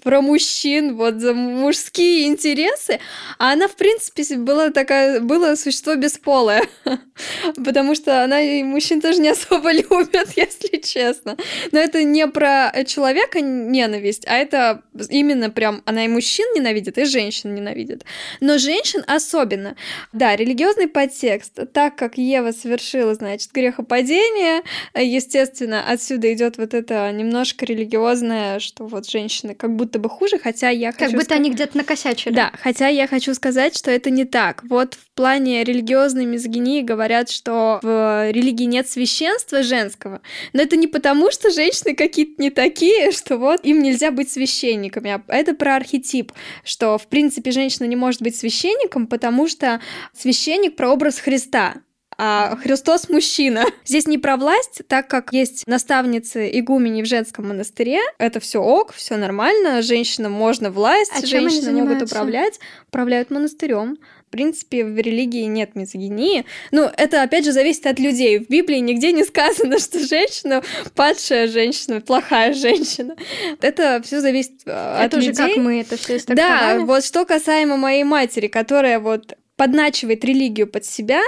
[0.06, 3.00] про мужчин, вот за мужские интересы,
[3.40, 6.62] а она, в принципе, была такая, было существо бесполое,
[7.64, 11.36] потому что она и мужчин тоже не особо любит, если честно.
[11.72, 17.04] Но это не про человека ненависть, а это именно прям она и мужчин ненавидит, и
[17.04, 18.04] женщин ненавидит.
[18.40, 19.74] Но женщин особенно.
[20.12, 21.58] Да, религиозный подтекст.
[21.72, 24.62] Так как Ева совершила, значит, грехопадение,
[24.94, 30.70] естественно, отсюда идет вот это немножко религиозное, что вот женщины как будто бы хуже, хотя
[30.70, 32.34] я Как хочу будто сказать- они где-то накосячили.
[32.34, 34.62] да, хотя я хочу сказать, что это не так.
[34.68, 40.20] Вот в плане религиозной мизогинии говорят, что в религии нет священства женского.
[40.52, 45.10] Но это не потому, что женщины какие-то не такие, что вот им нельзя быть священниками.
[45.10, 46.32] А это про архетип,
[46.64, 49.80] что в принципе женщина не может быть священником, потому что
[50.14, 51.74] священник про образ Христа
[52.18, 53.64] а Христос мужчина.
[53.84, 58.00] Здесь не про власть, так как есть наставницы игумени в женском монастыре.
[58.18, 59.82] Это все ок, все нормально.
[59.82, 62.58] Женщинам можно власть, А женщины могут управлять.
[62.88, 63.98] Управляют монастырем.
[64.26, 66.46] В принципе, в религии нет мизогинии.
[66.72, 68.40] Ну, это, опять же, зависит от людей.
[68.40, 70.62] В Библии нигде не сказано, что женщина
[70.94, 73.14] падшая женщина, плохая женщина.
[73.60, 75.54] Это все зависит э, от Это уже людей.
[75.54, 76.82] как мы это все Да, истолковали.
[76.84, 81.22] вот что касаемо моей матери, которая вот подначивает религию под себя,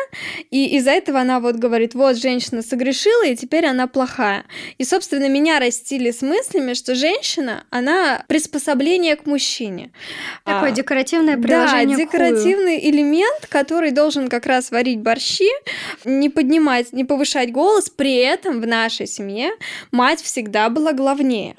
[0.50, 4.44] и из-за этого она вот говорит, вот, женщина согрешила, и теперь она плохая.
[4.78, 9.90] И, собственно, меня растили с мыслями, что женщина, она приспособление к мужчине.
[10.44, 12.06] Такое А, декоративное да, приложение хую.
[12.06, 15.48] декоративный элемент, который должен как раз варить борщи,
[16.04, 17.90] не поднимать, не повышать голос.
[17.90, 19.50] При этом в нашей семье
[19.90, 21.56] мать всегда была главнее.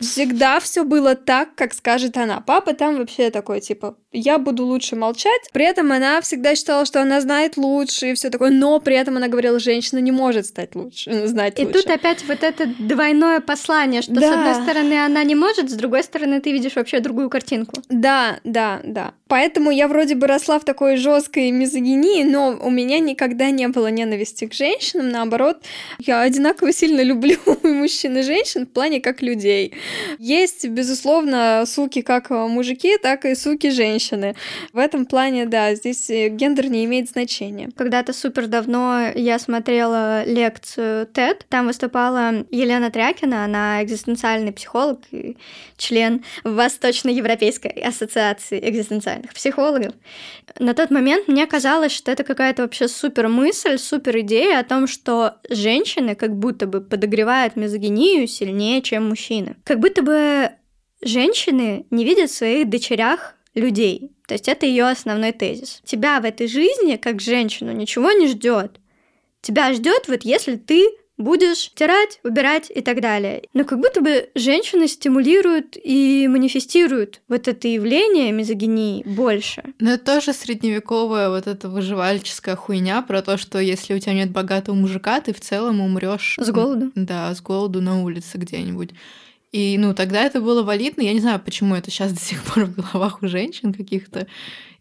[0.00, 2.40] Всегда все было так, как скажет она.
[2.40, 5.40] Папа там вообще такой, типа, я буду лучше молчать.
[5.52, 9.16] При этом она всегда считала, что она знает лучше и все такое, но при этом
[9.16, 11.82] она говорила, женщина не может стать лучше, знать И лучше.
[11.82, 14.32] тут опять вот это двойное послание, что с Да.
[14.50, 17.82] одной стороны она не может, с другой стороны ты видишь вообще другую картинку.
[17.88, 19.14] Да, да, да.
[19.28, 23.88] Поэтому я вроде бы росла в такой жесткой мизогинии, но у меня никогда не было
[23.88, 25.08] ненависти к женщинам.
[25.08, 25.58] Наоборот,
[25.98, 29.74] я одинаково сильно люблю и мужчин, и женщин в плане как людей.
[30.18, 34.34] Есть, безусловно, суки как мужики, так и суки женщины.
[34.72, 37.70] В этом плане, да, здесь э, гендер не имеет значения.
[37.76, 41.42] Когда-то супер давно я смотрела лекцию TED.
[41.48, 45.36] Там выступала Елена Трякина, она экзистенциальный психолог и
[45.76, 49.92] член Восточноевропейской ассоциации экзистенциальных психологов.
[50.58, 54.86] На тот момент мне казалось, что это какая-то вообще супер мысль, супер идея о том,
[54.86, 59.56] что женщины как будто бы подогревают мизогинию сильнее, чем мужчины.
[59.66, 60.50] Как будто бы
[61.02, 64.12] женщины не видят в своих дочерях людей.
[64.28, 65.80] То есть это ее основной тезис.
[65.84, 68.78] Тебя в этой жизни, как женщину, ничего не ждет.
[69.40, 70.86] Тебя ждет вот если ты
[71.18, 73.42] будешь стирать, убирать и так далее.
[73.54, 79.64] Но как будто бы женщины стимулируют и манифестируют вот это явление мизогинии больше.
[79.80, 84.30] Но это тоже средневековая вот эта выживальческая хуйня про то, что если у тебя нет
[84.30, 86.92] богатого мужика, ты в целом умрешь С голоду?
[86.94, 88.90] Да, с голоду на улице где-нибудь.
[89.56, 91.00] И, ну, тогда это было валидно.
[91.00, 94.26] Я не знаю, почему это сейчас до сих пор в головах у женщин каких-то.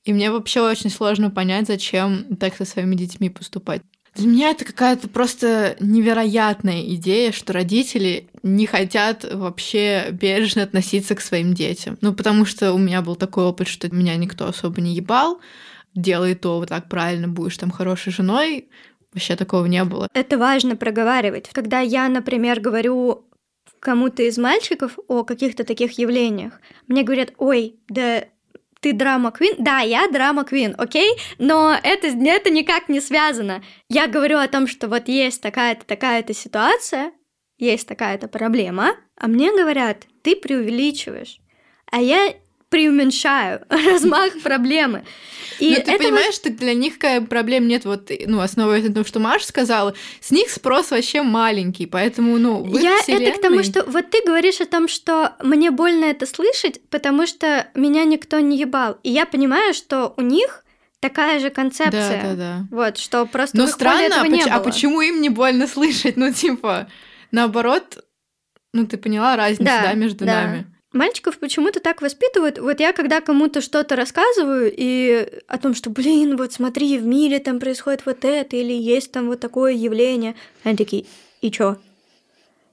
[0.03, 3.81] И мне вообще очень сложно понять, зачем так со своими детьми поступать.
[4.15, 11.21] Для меня это какая-то просто невероятная идея, что родители не хотят вообще бережно относиться к
[11.21, 11.97] своим детям.
[12.01, 15.39] Ну, потому что у меня был такой опыт, что меня никто особо не ебал.
[15.93, 18.67] Делай то, вот так правильно, будешь там хорошей женой.
[19.13, 20.09] Вообще такого не было.
[20.13, 21.47] Это важно проговаривать.
[21.53, 23.23] Когда я, например, говорю
[23.85, 28.25] кому-то из мальчиков о каких-то таких явлениях, мне говорят, ой, да
[28.81, 29.55] ты драма квин?
[29.59, 31.11] Да, я драма квин, окей?
[31.37, 33.63] Но это, это никак не связано.
[33.87, 37.11] Я говорю о том, что вот есть такая-то, такая-то ситуация,
[37.59, 41.39] есть такая-то проблема, а мне говорят, ты преувеличиваешь.
[41.91, 42.33] А я
[42.75, 45.05] преуменьшаю размах проблемы.
[45.59, 46.35] И Но ты понимаешь, вот...
[46.35, 46.95] что для них
[47.29, 51.85] проблем нет, вот, ну, основываясь на том, что Маша сказала, с них спрос вообще маленький,
[51.85, 53.27] поэтому, ну, в Я вселенной...
[53.27, 57.25] это к тому, что вот ты говоришь о том, что мне больно это слышать, потому
[57.25, 58.97] что меня никто не ебал.
[59.03, 60.65] И я понимаю, что у них
[60.99, 62.21] такая же концепция.
[62.21, 62.67] Да, да, да.
[62.71, 66.17] Вот, что просто Но странно, а, поч- а почему им не больно слышать?
[66.17, 66.89] Ну, типа,
[67.31, 68.03] наоборот,
[68.73, 70.33] ну, ты поняла разницу, да, да между да.
[70.33, 70.74] нами?
[70.95, 72.57] Мальчиков почему-то так воспитывают.
[72.57, 77.39] Вот я когда кому-то что-то рассказываю и о том, что, блин, вот смотри, в мире
[77.39, 80.35] там происходит вот это, или есть там вот такое явление.
[80.63, 81.05] Они такие,
[81.41, 81.75] и чё?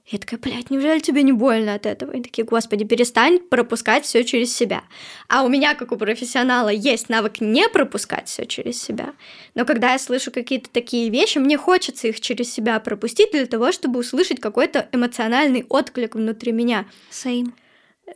[0.07, 2.13] Я такая, блядь, неужели тебе не больно от этого?
[2.13, 4.83] Они такие, господи, перестань пропускать все через себя.
[5.27, 9.13] А у меня, как у профессионала, есть навык не пропускать все через себя.
[9.53, 13.73] Но когда я слышу какие-то такие вещи, мне хочется их через себя пропустить для того,
[13.73, 16.85] чтобы услышать какой-то эмоциональный отклик внутри меня.
[17.11, 17.51] Same.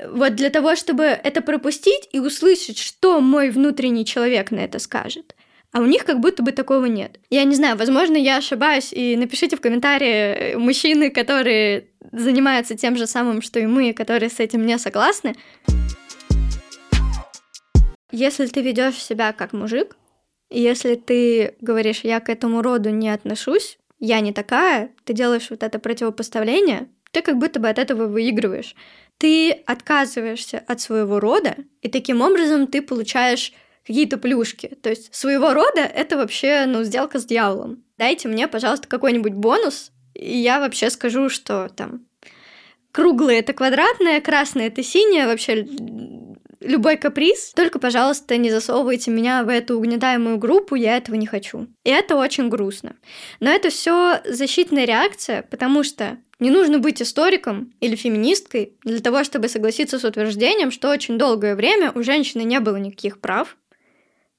[0.05, 5.36] Вот для того, чтобы это пропустить и услышать, что мой внутренний человек на это скажет.
[5.71, 7.19] А у них как будто бы такого нет.
[7.29, 12.95] Я не знаю, возможно, я ошибаюсь, и напишите в комментарии э, мужчины, которые занимаются тем
[12.95, 15.36] же самым, что и мы, которые с этим не согласны.
[18.12, 19.97] Если ты ведешь себя как мужик,
[20.49, 25.63] если ты говоришь, я к этому роду не отношусь, я не такая, ты делаешь вот
[25.63, 28.75] это противопоставление, ты как будто бы от этого выигрываешь
[29.17, 33.53] ты отказываешься от своего рода, и таким образом ты получаешь
[33.86, 34.77] какие-то плюшки.
[34.82, 37.84] То есть своего рода это вообще, ну, сделка с дьяволом.
[37.97, 42.06] Дайте мне, пожалуйста, какой-нибудь бонус, и я вообще скажу, что там
[42.91, 45.67] круглое это квадратное, красное это синее, вообще
[46.60, 47.53] любой каприз.
[47.56, 51.67] Только, пожалуйста, не засовывайте меня в эту угнетаемую группу, я этого не хочу.
[51.84, 52.95] И это очень грустно.
[53.39, 59.23] Но это все защитная реакция, потому что не нужно быть историком или феминисткой для того,
[59.23, 63.58] чтобы согласиться с утверждением, что очень долгое время у женщины не было никаких прав,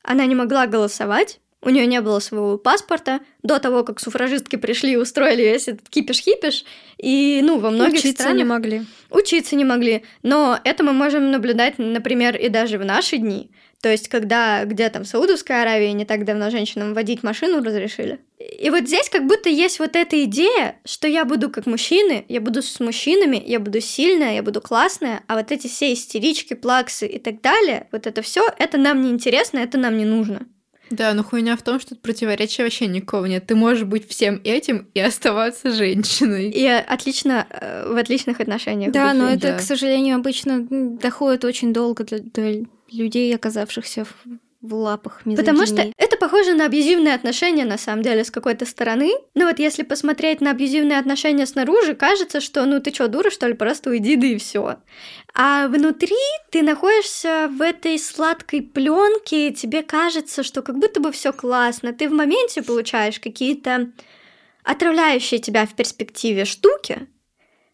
[0.02, 4.92] она не могла голосовать, у нее не было своего паспорта до того, как суфражистки пришли
[4.92, 6.64] и устроили весь этот кипиш-хипиш.
[6.98, 8.38] И, ну, во многих Учиться странах...
[8.38, 8.82] не могли.
[9.10, 10.04] Учиться не могли.
[10.22, 13.50] Но это мы можем наблюдать, например, и даже в наши дни.
[13.80, 18.18] То есть, когда где там в Саудовской Аравии не так давно женщинам водить машину разрешили.
[18.38, 22.40] И вот здесь как будто есть вот эта идея, что я буду как мужчины, я
[22.40, 27.06] буду с мужчинами, я буду сильная, я буду классная, а вот эти все истерички, плаксы
[27.06, 30.46] и так далее, вот это все, это нам не интересно, это нам не нужно.
[30.90, 33.46] Да, но хуйня в том, что тут противоречия вообще никакого нет.
[33.46, 36.50] Ты можешь быть всем этим и оставаться женщиной.
[36.50, 38.90] И отлично э, в отличных отношениях.
[38.90, 44.14] Да, но это, к сожалению, обычно доходит очень долго для, для людей, оказавшихся в
[44.60, 45.46] в лапах мизогинии.
[45.46, 49.12] Потому что это похоже на абьюзивные отношения, на самом деле, с какой-то стороны.
[49.34, 53.46] Но вот если посмотреть на абьюзивные отношения снаружи, кажется, что ну ты что, дура, что
[53.46, 54.78] ли, просто уйди, да и все.
[55.34, 56.16] А внутри
[56.50, 61.92] ты находишься в этой сладкой пленке, тебе кажется, что как будто бы все классно.
[61.92, 63.92] Ты в моменте получаешь какие-то
[64.64, 67.06] отравляющие тебя в перспективе штуки,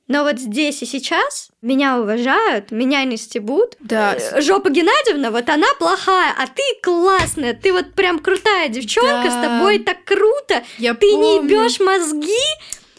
[0.06, 3.76] Но вот здесь и сейчас меня уважают, меня не стебут.
[3.80, 4.14] Да.
[4.14, 9.30] Э, Жопа Геннадьевна, вот она плохая, а ты классная, ты вот прям крутая девчонка, Да.
[9.30, 11.50] с тобой так круто, Я ты не помню.
[11.62, 12.34] ебешь мозги.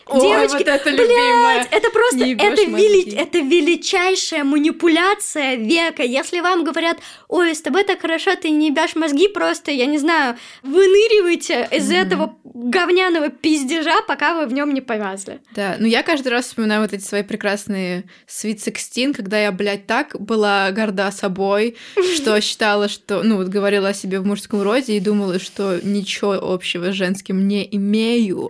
[0.08, 6.03] Ой, Девочки, вот это блядь, это просто, Не это, вели- это величайшая манипуляция века.
[6.03, 6.97] Если вам говорят,
[7.28, 11.89] ой, с тобой так хорошо, ты не ебешь мозги, просто, я не знаю, выныривайте из
[11.89, 11.95] Мгм.
[11.97, 15.41] этого говняного пиздежа, пока вы в нем не повязли.
[15.53, 19.88] Да, ну я каждый раз вспоминаю вот эти свои прекрасные Sweet Sixteen, когда я, блядь,
[19.88, 21.76] так была горда собой,
[22.16, 26.34] что считала, что, ну вот говорила о себе в мужском роде и думала, что ничего
[26.34, 28.49] общего с женским не имею.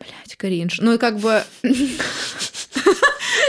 [0.00, 0.80] Блять, кринж.
[0.80, 1.42] Ну, как бы...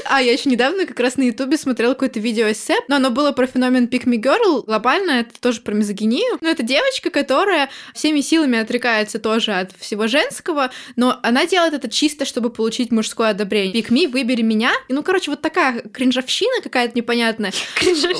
[0.09, 3.31] А, я еще недавно как раз на Ютубе смотрела какое-то видео эссе, но оно было
[3.31, 4.65] про феномен Pick Me Girl.
[4.65, 6.37] Глобально это тоже про мизогинию.
[6.41, 11.89] Но это девочка, которая всеми силами отрекается тоже от всего женского, но она делает это
[11.89, 13.73] чисто, чтобы получить мужское одобрение.
[13.73, 14.71] Pick Me, выбери меня.
[14.87, 17.51] И, ну, короче, вот такая кринжовщина какая-то непонятная.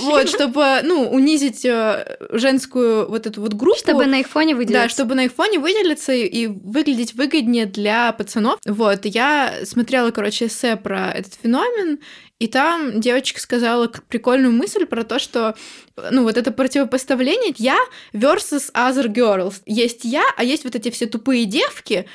[0.02, 3.78] Вот, чтобы, ну, унизить э, женскую вот эту вот группу.
[3.78, 4.84] Чтобы на их фоне выделиться.
[4.84, 8.60] Да, чтобы на их фоне выделиться и, и выглядеть выгоднее для пацанов.
[8.66, 11.77] Вот, я смотрела, короче, эссе про этот феномен,
[12.40, 15.56] и там девочка сказала прикольную мысль про то, что,
[16.12, 17.78] ну, вот это противопоставление я
[18.14, 19.62] versus other girls.
[19.66, 22.08] Есть я, а есть вот эти все тупые девки,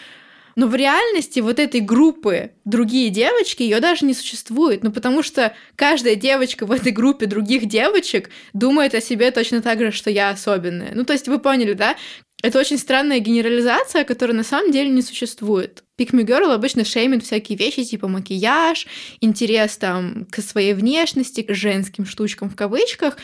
[0.57, 4.83] но в реальности вот этой группы другие девочки ее даже не существует.
[4.83, 9.79] Ну, потому что каждая девочка в этой группе других девочек думает о себе точно так
[9.79, 10.93] же, что я особенная.
[10.95, 11.97] Ну, то есть вы поняли, да?
[12.43, 15.85] Это очень странная генерализация, которая на самом деле не существует.
[15.97, 18.87] Pick Me Girl обычно шеймит всякие вещи типа макияж,
[19.21, 23.17] интерес там к своей внешности, к женским штучкам в кавычках,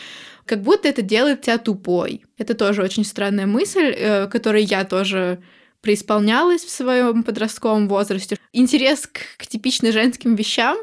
[0.45, 2.23] как будто это делает тебя тупой.
[2.37, 5.43] Это тоже очень странная мысль, э, которой я тоже
[5.81, 8.37] преисполнялась в своем подростковом возрасте.
[8.53, 10.77] Интерес к, к типично женским вещам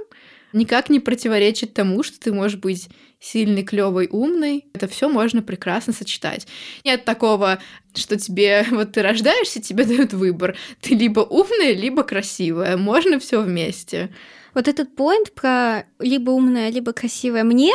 [0.52, 2.88] никак не противоречит тому, что ты можешь быть
[3.26, 4.66] сильный, клевый, умный.
[4.72, 6.46] Это все можно прекрасно сочетать.
[6.84, 7.58] Нет такого,
[7.94, 10.56] что тебе вот ты рождаешься, тебе дают выбор.
[10.80, 12.76] Ты либо умная, либо красивая.
[12.76, 14.10] Можно все вместе.
[14.54, 17.74] Вот этот поинт про либо умная, либо красивая мне,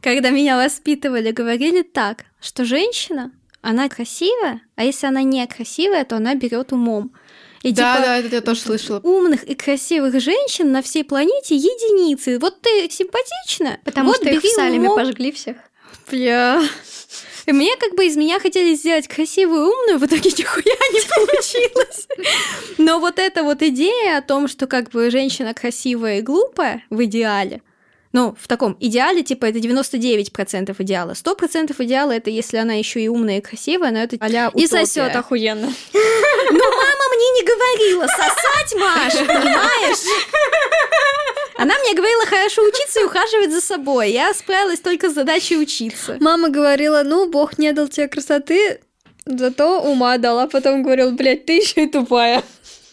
[0.00, 6.16] когда меня воспитывали, говорили так, что женщина, она красивая, а если она не красивая, то
[6.16, 7.12] она берет умом.
[7.62, 9.00] И да, типа, да, это я тоже слышала.
[9.00, 12.38] умных и красивых женщин на всей планете единицы.
[12.38, 14.96] Вот ты симпатична, Потому вот что их в умом.
[14.96, 15.56] пожгли всех.
[16.10, 16.62] Бля.
[17.46, 21.00] И мне как бы из меня хотели сделать красивую и умную, в итоге нихуя не
[21.00, 22.06] получилось.
[22.76, 27.02] Но вот эта вот идея о том, что как бы женщина красивая и глупая в
[27.04, 27.62] идеале,
[28.12, 31.12] ну, в таком идеале, типа, это 99% идеала.
[31.12, 35.14] 100% идеала это если она еще и умная и красивая, но это а И сосет
[35.14, 35.66] охуенно.
[36.50, 39.98] Мама мне не говорила сосать, Маш, понимаешь?
[41.58, 44.12] Она мне говорила хорошо учиться и ухаживать за собой.
[44.12, 46.16] Я справилась только с задачей учиться.
[46.20, 48.80] Мама говорила, ну, Бог не дал тебе красоты,
[49.26, 50.46] зато ума дала.
[50.46, 52.42] Потом говорил, блядь, ты еще и тупая.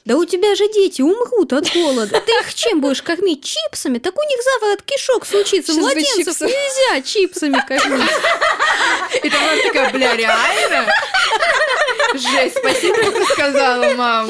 [0.05, 2.21] Да у тебя же дети умрут от голода.
[2.21, 3.43] Ты их чем будешь кормить?
[3.43, 3.97] Чипсами?
[3.97, 5.73] Так у них заворот кишок случится.
[5.73, 8.11] Сейчас Младенцев нельзя чипсами кормить.
[9.23, 10.85] И там она такая, бля, реально?
[12.13, 14.27] Жесть, спасибо, что сказала, мам.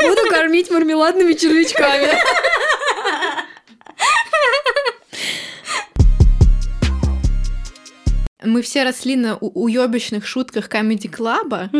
[0.00, 2.18] Буду кормить мармеладными червячками.
[8.42, 11.70] Мы все росли на у- уёбищных шутках Comedy Клаба,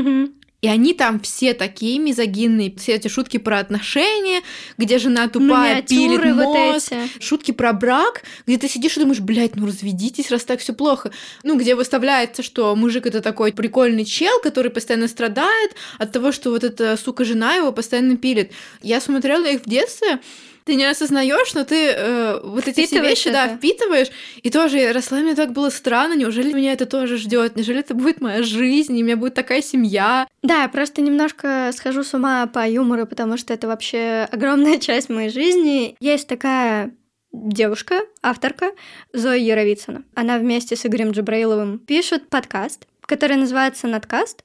[0.64, 2.74] и они там все такие мизогинные.
[2.74, 4.40] Все эти шутки про отношения,
[4.78, 6.92] где жена тупая, пилит Миниатюры вот мозг.
[6.92, 7.22] эти.
[7.22, 11.10] Шутки про брак, где ты сидишь и думаешь, блядь, ну разведитесь, раз так все плохо.
[11.42, 16.48] Ну, где выставляется, что мужик это такой прикольный чел, который постоянно страдает от того, что
[16.48, 18.52] вот эта сука жена его постоянно пилит.
[18.80, 20.18] Я смотрела их в детстве,
[20.64, 23.56] ты не осознаешь, но ты э, вот эти все вещи, да, это.
[23.56, 24.08] впитываешь.
[24.42, 27.56] И тоже росла, мне так было странно, неужели меня это тоже ждет?
[27.56, 30.26] Неужели это будет моя жизнь, и у меня будет такая семья?
[30.42, 35.10] Да, я просто немножко схожу с ума по юмору, потому что это вообще огромная часть
[35.10, 35.96] моей жизни.
[36.00, 36.94] Есть такая
[37.32, 38.70] девушка, авторка
[39.12, 40.04] Зоя Яровицына.
[40.14, 44.44] Она вместе с Игорем Джабраиловым пишет подкаст, который называется «Надкаст».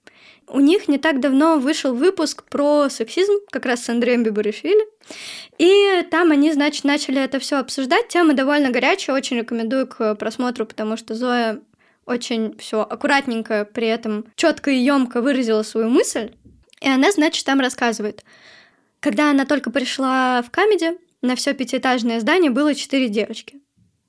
[0.52, 4.84] У них не так давно вышел выпуск про сексизм, как раз с Андреем Бибаришвили.
[5.60, 8.08] И там они, значит, начали это все обсуждать.
[8.08, 11.62] Тема довольно горячая, очень рекомендую к просмотру, потому что Зоя
[12.06, 16.32] очень все аккуратненько, при этом четко и емко выразила свою мысль.
[16.82, 18.24] И она, значит, там рассказывает.
[19.00, 23.62] Когда она только пришла в Камеди, на все пятиэтажное здание было четыре девочки.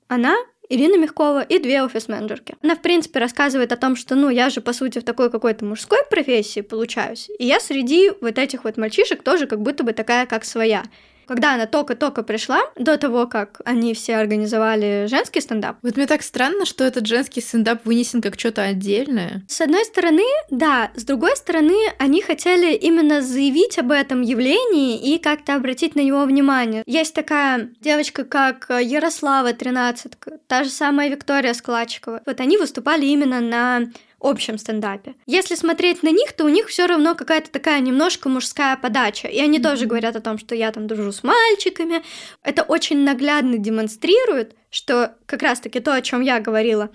[0.07, 0.35] Она,
[0.71, 2.55] Ирина Мягкова и две офис-менеджерки.
[2.63, 5.65] Она, в принципе, рассказывает о том, что, ну, я же, по сути, в такой какой-то
[5.65, 10.25] мужской профессии получаюсь, и я среди вот этих вот мальчишек тоже как будто бы такая,
[10.25, 10.83] как своя.
[11.31, 15.77] Когда она только-только пришла, до того, как они все организовали женский стендап.
[15.81, 19.41] Вот мне так странно, что этот женский стендап вынесен как что-то отдельное.
[19.47, 25.19] С одной стороны, да, с другой стороны, они хотели именно заявить об этом явлении и
[25.19, 26.83] как-то обратить на него внимание.
[26.85, 30.11] Есть такая девочка, как Ярослава, 13
[30.47, 32.23] та же самая Виктория Складчикова.
[32.25, 33.83] Вот они выступали именно на
[34.21, 35.15] общем стендапе.
[35.25, 39.27] Если смотреть на них, то у них все равно какая-то такая немножко мужская подача.
[39.27, 39.63] И они mm-hmm.
[39.63, 42.03] тоже говорят о том, что я там дружу с мальчиками.
[42.43, 46.89] Это очень наглядно демонстрирует, что как раз-таки то, о чем я говорила,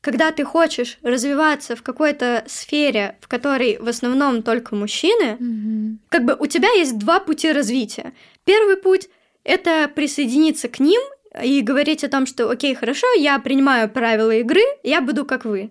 [0.00, 5.96] когда ты хочешь развиваться в какой-то сфере, в которой в основном только мужчины, mm-hmm.
[6.08, 8.12] как бы у тебя есть два пути развития.
[8.44, 9.08] Первый путь
[9.44, 11.00] это присоединиться к ним
[11.42, 15.70] и говорить о том, что окей, хорошо, я принимаю правила игры, я буду как вы.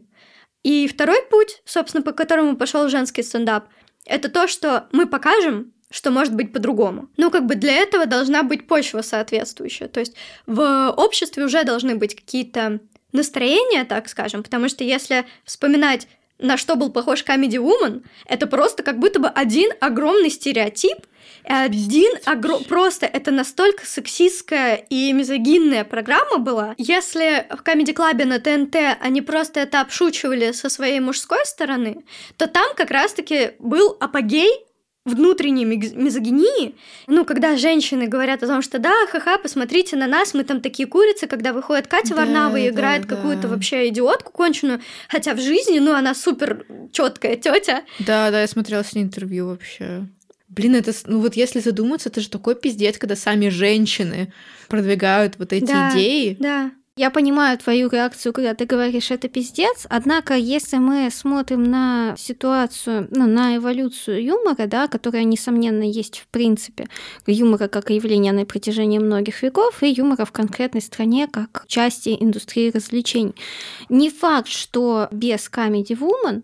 [0.68, 3.70] И второй путь, собственно, по которому пошел женский стендап,
[4.06, 7.08] это то, что мы покажем, что может быть по-другому.
[7.16, 9.88] Ну, как бы для этого должна быть почва соответствующая.
[9.88, 10.16] То есть
[10.46, 12.82] в обществе уже должны быть какие-то
[13.14, 18.84] настроения, так скажем, потому что если вспоминать на что был похож Comedy Woman, это просто
[18.84, 20.98] как будто бы один огромный стереотип,
[21.48, 22.64] один огром...
[22.64, 26.76] Просто это настолько сексистская и мизогинная программа была.
[26.78, 32.04] Если в Comedy Club на ТНТ они просто это обшучивали со своей мужской стороны,
[32.38, 34.68] то там как раз-таки был апогей
[35.08, 36.76] внутренней мизогинии,
[37.08, 40.88] ну, когда женщины говорят о том, что да, ха-ха, посмотрите на нас, мы там такие
[40.88, 43.48] курицы, когда выходит Катя да, Варнава и играет да, какую-то да.
[43.48, 47.84] вообще идиотку конченую, хотя в жизни, ну, она супер четкая тетя.
[48.00, 50.08] Да, да, я смотрела с ней интервью вообще.
[50.58, 54.34] Блин, это, ну вот если задуматься, это же такой пиздец, когда сами женщины
[54.68, 56.36] продвигают вот эти да, идеи.
[56.40, 56.72] Да.
[56.96, 63.08] Я понимаю твою реакцию, когда ты говоришь, это пиздец, однако если мы смотрим на ситуацию,
[63.12, 66.88] ну, на эволюцию юмора, да, которая, несомненно, есть в принципе,
[67.28, 72.72] юмора как явление на протяжении многих веков, и юмора в конкретной стране как части индустрии
[72.72, 73.36] развлечений.
[73.90, 76.42] Не факт, что без Comedy Woman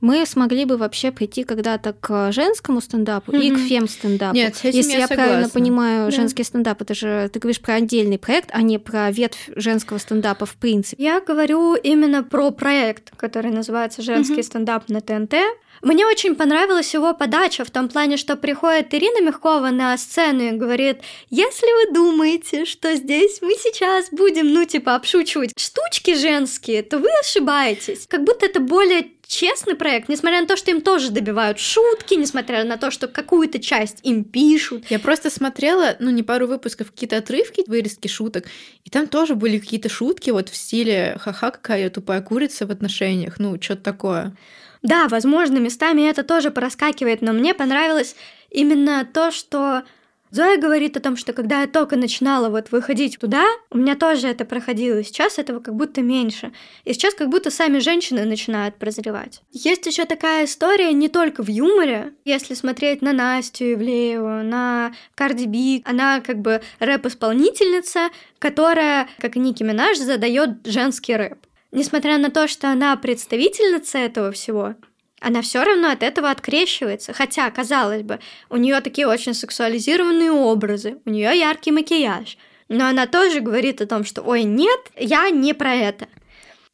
[0.00, 3.42] мы смогли бы вообще прийти когда-то к женскому стендапу mm-hmm.
[3.42, 4.34] и к фем-стендапу.
[4.34, 5.24] Нет, с этим Если я, я согласна.
[5.30, 6.16] правильно понимаю, Да.
[6.16, 10.46] женский стендап, это же, ты говоришь про отдельный проект, а не про ветвь женского стендапа
[10.46, 11.02] в принципе.
[11.02, 14.42] Я говорю именно про проект, который называется «Женский Мгм.
[14.42, 15.34] стендап на ТНТ».
[15.82, 20.50] Мне очень понравилась его подача в том плане, что приходит Ирина Мягкова на сцену и
[20.50, 20.98] говорит,
[21.30, 27.08] если вы думаете, что здесь мы сейчас будем, ну, типа, обшучивать штучки женские, то вы
[27.20, 28.06] ошибаетесь.
[28.08, 32.64] Как будто это более честный проект, несмотря на то, что им тоже добивают шутки, несмотря
[32.64, 34.86] на то, что какую-то часть им пишут.
[34.90, 38.46] Я просто смотрела, ну, не пару выпусков, какие-то отрывки, вырезки шуток,
[38.84, 43.38] и там тоже были какие-то шутки вот в стиле «ха-ха, какая тупая курица в отношениях»,
[43.38, 44.36] ну, что-то такое.
[44.82, 48.16] Да, возможно, местами это тоже проскакивает, но мне понравилось
[48.50, 49.84] именно то, что
[50.30, 54.28] Зоя говорит о том, что когда я только начинала вот выходить туда, у меня тоже
[54.28, 55.02] это проходило.
[55.02, 56.52] Сейчас этого как будто меньше.
[56.84, 59.42] И сейчас как будто сами женщины начинают прозревать.
[59.50, 62.12] Есть еще такая история не только в юморе.
[62.24, 69.40] Если смотреть на Настю Ивлееву, на Карди Би, она как бы рэп-исполнительница, которая, как и
[69.40, 71.38] Ники Минаж, задает женский рэп.
[71.72, 74.74] Несмотря на то, что она представительница этого всего,
[75.20, 77.12] она все равно от этого открещивается.
[77.12, 82.38] Хотя, казалось бы, у нее такие очень сексуализированные образы, у нее яркий макияж.
[82.68, 86.08] Но она тоже говорит о том, что ой, нет, я не про это.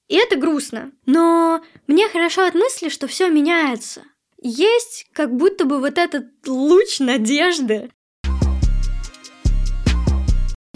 [0.08, 0.92] И это грустно.
[1.06, 4.02] Но мне хорошо от мысли, что все меняется.
[4.40, 7.90] Есть как будто бы вот этот луч надежды.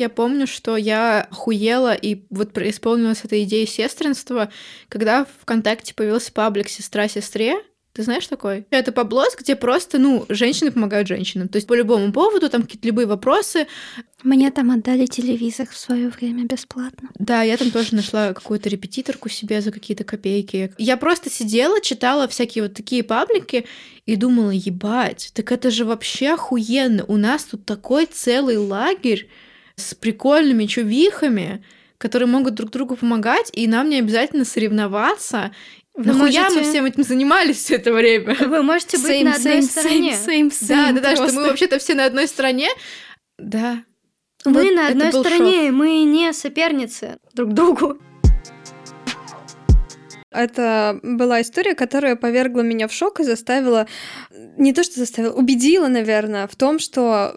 [0.01, 4.51] Я помню, что я хуела и вот исполнилась эта идея сестринства,
[4.89, 8.67] когда ВКонтакте появился паблик «Сестра сестре», ты знаешь такой?
[8.71, 11.49] Это поблос, где просто, ну, женщины помогают женщинам.
[11.49, 13.67] То есть по любому поводу, там какие-то любые вопросы.
[14.23, 17.11] Мне там отдали телевизор в свое время бесплатно.
[17.19, 20.73] Да, я там тоже нашла какую-то репетиторку себе за какие-то копейки.
[20.79, 23.67] Я просто сидела, читала всякие вот такие паблики
[24.07, 27.05] и думала, ебать, так это же вообще охуенно.
[27.07, 29.29] У нас тут такой целый лагерь
[29.81, 31.65] с прикольными чувихами,
[31.99, 35.53] которые могут друг другу помогать, и нам не обязательно соревноваться.
[35.95, 38.35] Вы Нахуя можете- мы всем этим занимались все это время?
[38.41, 40.17] Вы можете быть на одной стороне.
[40.61, 42.69] Да, да, да, что мы вообще-то все на одной стороне.
[43.39, 43.83] Да.
[44.45, 47.99] Мы Вот на одной стороне, и мы не соперницы друг другу.
[50.31, 53.89] Это была история, которая повергла меня в шок и заставила,
[54.57, 57.37] не то что заставила, убедила, наверное, в том, что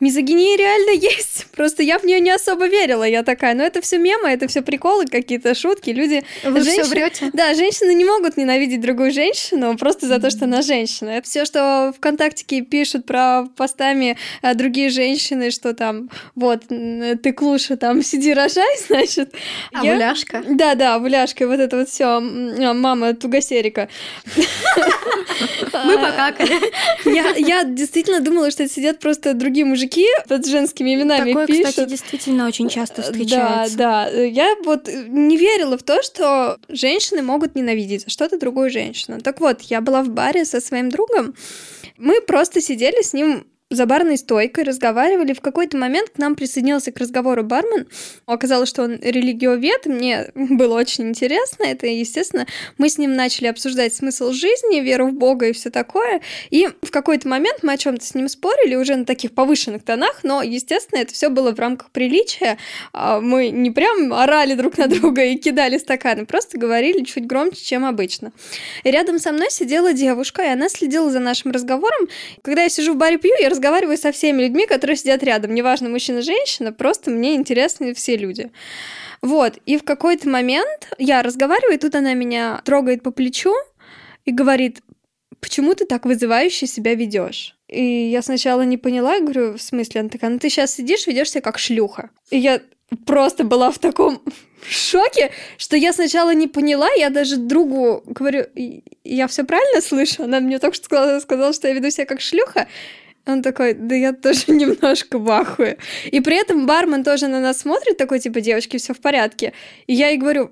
[0.00, 1.46] мизогиния реально есть.
[1.52, 3.04] Просто я в нее не особо верила.
[3.04, 5.90] Я такая, ну это все мемы, это все приколы, какие-то шутки.
[5.90, 6.22] Люди...
[6.44, 7.30] Вы все женщины- врете.
[7.32, 11.10] Да, женщины не могут ненавидеть другую женщину просто за то, что она женщина.
[11.10, 17.76] Это все, что ВКонтактике пишут про постами а, другие женщины, что там, вот, ты клуша,
[17.76, 19.34] там, сиди, рожай, значит.
[19.72, 20.44] А Я- гуляшка?
[20.48, 23.88] Да, да, гуляшка, вот это вот все, мама тугосерика.
[25.84, 26.58] Мы покакали.
[27.04, 31.66] Я, я действительно думала, что это сидят просто другие мужики под женскими именами Такое, пишут.
[31.66, 33.76] кстати, действительно очень часто Да, встречается.
[33.76, 34.08] да.
[34.10, 39.20] Я вот не верила в то, что женщины могут ненавидеть за что-то другую женщину.
[39.20, 41.34] Так вот, я была в баре со своим другом.
[41.96, 45.34] Мы просто сидели с ним за барной стойкой, разговаривали.
[45.34, 47.86] В какой-то момент к нам присоединился к разговору бармен.
[48.24, 49.84] Оказалось, что он религиовед.
[49.84, 51.86] Мне было очень интересно это.
[51.86, 52.46] Естественно,
[52.78, 56.22] мы с ним начали обсуждать смысл жизни, веру в Бога и все такое.
[56.48, 60.20] И в какой-то момент мы о чем-то с ним спорили уже на таких повышенных тонах,
[60.22, 62.56] но, естественно, это все было в рамках приличия.
[62.94, 67.62] А, Мы не прям орали друг на друга и кидали стаканы, просто говорили чуть громче,
[67.62, 68.32] чем обычно.
[68.84, 72.08] И рядом со мной сидела девушка, и она следила за нашим разговором.
[72.42, 75.52] Когда я сижу в баре пью, я разговариваю со всеми людьми, которые сидят рядом.
[75.52, 78.50] Неважно, мужчина, женщина, просто мне интересны все люди.
[79.20, 83.52] Вот, и в какой-то момент я разговариваю, и тут она меня трогает по плечу
[84.24, 84.80] и говорит,
[85.40, 87.56] почему ты так вызывающе себя ведешь?
[87.66, 90.02] И я сначала не поняла, я говорю, в смысле?
[90.02, 92.10] Она такая, ну ты сейчас сидишь, ведешь себя как шлюха.
[92.30, 92.60] И я
[93.06, 94.22] просто была в таком
[94.70, 100.22] шоке, что я сначала не поняла, я даже другу говорю, «И- я все правильно слышу?
[100.22, 102.68] Она мне только что сказала, сказала, что я веду себя как шлюха.
[103.28, 105.76] Он такой, да я тоже немножко в.
[106.06, 109.52] И при этом бармен тоже на нас смотрит, такой, типа, девочки, все в порядке.
[109.86, 110.50] И я ей говорю,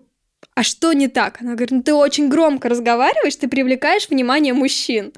[0.55, 1.41] а что не так?
[1.41, 5.13] Она говорит, ну ты очень громко разговариваешь, ты привлекаешь внимание мужчин.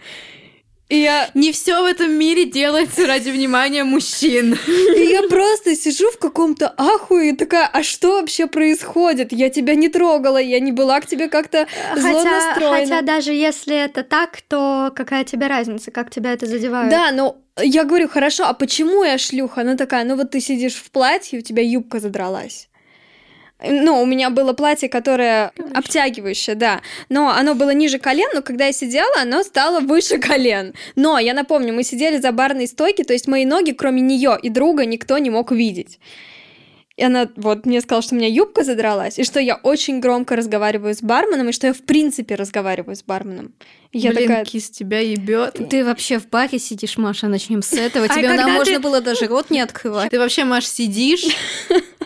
[0.89, 4.57] И я, Не все в этом мире делается ради внимания мужчин.
[4.67, 9.33] и я просто сижу в каком-то ахуе и такая, а что вообще происходит?
[9.33, 12.77] Я тебя не трогала, я не была к тебе как-то зло Хотя, настроена.
[12.79, 16.91] хотя даже если это так, то какая тебе разница, как тебя это задевает?
[16.91, 19.61] Да, но я говорю, хорошо, а почему я шлюха?
[19.61, 22.68] Она такая, ну вот ты сидишь в платье, у тебя юбка задралась.
[23.61, 26.81] Ну, у меня было платье, которое обтягивающее, да.
[27.09, 30.75] Но оно было ниже колен, но когда я сидела, оно стало выше колен.
[30.95, 34.49] Но, я напомню, мы сидели за барной стойкой, то есть мои ноги, кроме нее и
[34.49, 35.99] друга, никто не мог видеть.
[36.97, 40.35] И она вот мне сказала, что у меня юбка задралась, и что я очень громко
[40.35, 43.55] разговариваю с барменом, и что я в принципе разговариваю с барменом.
[43.93, 45.69] И я Блин, такая, кис тебя ебет.
[45.71, 48.07] Ты вообще в баре сидишь, Маша, начнем с этого.
[48.07, 50.11] А Тебе когда нам можно ты- было даже рот не открывать.
[50.11, 51.25] Ты вообще, Маш, сидишь?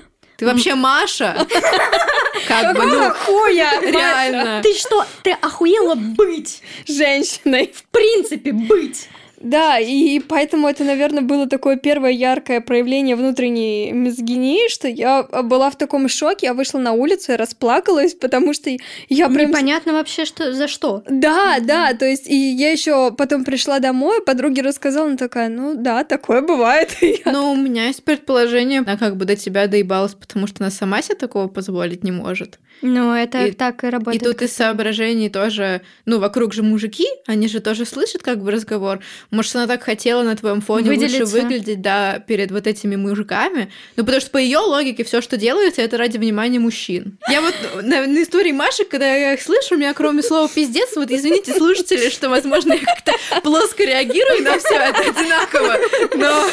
[0.42, 1.46] Ты вообще Маша?
[2.48, 3.80] Как бы, ну, «Какого хуя?
[3.80, 4.60] реально.
[4.60, 6.62] Ты что, ты охуела быть?
[6.88, 7.72] женщиной.
[7.72, 9.08] В принципе, быть.
[9.42, 15.68] Да, и поэтому это, наверное, было такое первое яркое проявление внутренней мизогинии, что я была
[15.70, 18.70] в таком шоке, я вышла на улицу и расплакалась, потому что
[19.08, 19.50] я прям...
[19.50, 21.02] Непонятно вообще, что за что.
[21.08, 25.74] Да, да, то есть и я еще потом пришла домой, подруге рассказала, она такая, ну
[25.74, 26.96] да, такое бывает.
[27.24, 31.02] Но у меня есть предположение, она как бы до тебя доебалась, потому что она сама
[31.02, 32.60] себе такого позволить не может.
[32.82, 34.22] Ну, это И- так и И работает.
[34.22, 38.98] тут из соображений тоже, ну, вокруг же мужики, они же тоже слышат как бы разговор.
[39.30, 41.36] Может, она так хотела на твоем фоне лучше Выделиться.
[41.40, 43.70] выглядеть, да, перед вот этими мужиками.
[43.96, 47.18] Ну, потому что по ее логике все, что делается, это ради внимания мужчин.
[47.30, 50.90] Я вот на, на истории Маши, когда я их слышу, у меня кроме слова пиздец,
[50.96, 53.12] вот извините, слушатели, что, возможно, я как-то
[53.42, 55.76] плоско реагирую на все это одинаково,
[56.16, 56.48] но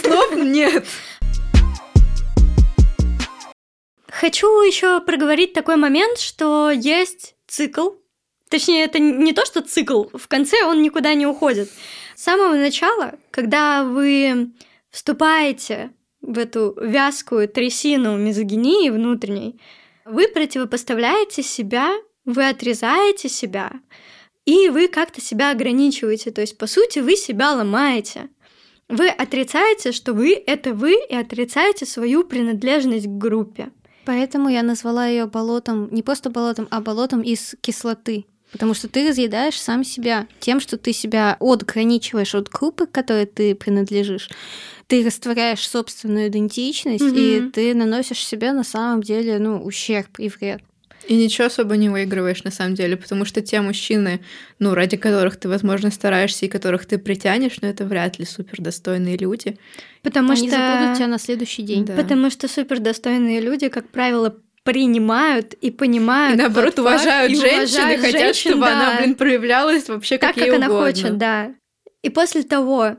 [0.02, 0.84] слов нет.
[4.18, 7.90] Хочу еще проговорить такой момент, что есть цикл.
[8.48, 10.04] Точнее, это не то, что цикл.
[10.14, 11.68] В конце он никуда не уходит.
[12.14, 14.52] С самого начала, когда вы
[14.90, 15.90] вступаете
[16.22, 19.60] в эту вязкую трясину мизогинии внутренней,
[20.06, 21.92] вы противопоставляете себя,
[22.24, 23.70] вы отрезаете себя,
[24.46, 26.30] и вы как-то себя ограничиваете.
[26.30, 28.30] То есть, по сути, вы себя ломаете.
[28.88, 33.72] Вы отрицаете, что вы— это вы, и отрицаете свою принадлежность к группе.
[34.06, 38.24] Поэтому я назвала ее болотом, не просто болотом, а болотом из кислоты.
[38.52, 43.26] Потому что ты разъедаешь сам себя тем, что ты себя отграничиваешь от группы, к которой
[43.26, 44.30] ты принадлежишь.
[44.86, 47.50] Ты растворяешь собственную идентичность, и Мгм.
[47.50, 50.62] ты наносишь себе на самом деле ну, ущерб и вред.
[51.06, 54.20] И ничего особо не выигрываешь на самом деле, потому что те мужчины,
[54.58, 58.60] ну, ради которых ты, возможно, стараешься и которых ты притянешь, ну, это вряд ли супер
[58.60, 59.56] достойные люди.
[60.02, 60.56] Потому Они что...
[60.56, 61.84] забудут тебя на следующий день.
[61.84, 61.94] Да.
[61.94, 66.38] Потому что супердостойные люди, как правило, принимают и понимают.
[66.38, 69.14] И наоборот, тот факт, уважают и женщин и уважают хотят, женщин, чтобы она, да, блин,
[69.14, 70.86] проявлялась вообще так, как, как ей она угодно.
[70.86, 71.54] хочет, да.
[72.02, 72.96] И после того,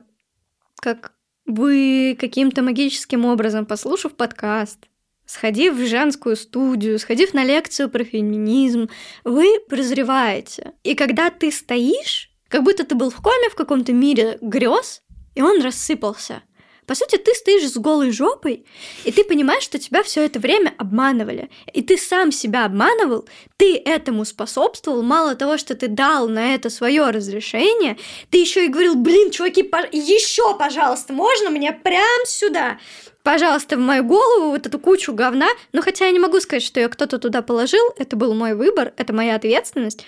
[0.82, 1.12] как
[1.46, 4.80] вы каким-то магическим образом, послушав подкаст,
[5.28, 8.90] сходив в женскую студию, сходив на лекцию про феминизм,
[9.24, 10.74] вы прозреваете.
[10.84, 15.04] И когда ты стоишь, как будто ты был в коме в каком-то мире грез,
[15.36, 16.42] и он рассыпался.
[16.88, 18.66] По сути, ты стоишь с голой жопой,
[19.04, 21.50] и ты понимаешь, что тебя все это время обманывали.
[21.74, 25.04] И ты сам себя обманывал, ты этому способствовал.
[25.04, 27.98] Мало того, что ты дал на это свое разрешение,
[28.30, 29.80] ты еще и говорил, блин, чуваки, по...
[29.92, 32.80] еще, пожалуйста, можно мне прям сюда?
[33.28, 35.50] Пожалуйста, в мою голову вот эту кучу говна.
[35.74, 38.94] Но хотя я не могу сказать, что ее кто-то туда положил, это был мой выбор,
[38.96, 40.06] это моя ответственность.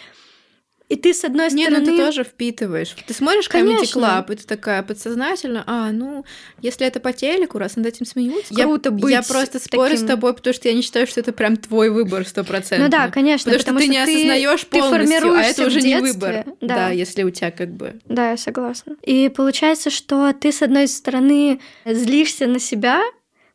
[0.89, 1.79] И ты, с одной стороны...
[1.79, 2.95] ну ты тоже впитываешь.
[3.05, 3.83] Ты смотришь Comedy.
[3.83, 6.25] Club, и ты такая подсознательно, а, ну,
[6.61, 8.53] если это по телеку, раз над этим смеются.
[8.53, 10.05] Круто я, быть Я просто спорю таким.
[10.05, 12.87] с тобой, потому что я не считаю, что это прям твой выбор стопроцентно.
[12.87, 16.45] Ну да, конечно, Потому, что ты не осознаешь полностью, а это уже не выбор.
[16.59, 16.89] Да.
[16.89, 17.99] если у тебя как бы...
[18.05, 18.95] Да, я согласна.
[19.03, 23.01] И получается, что ты, с одной стороны, злишься на себя,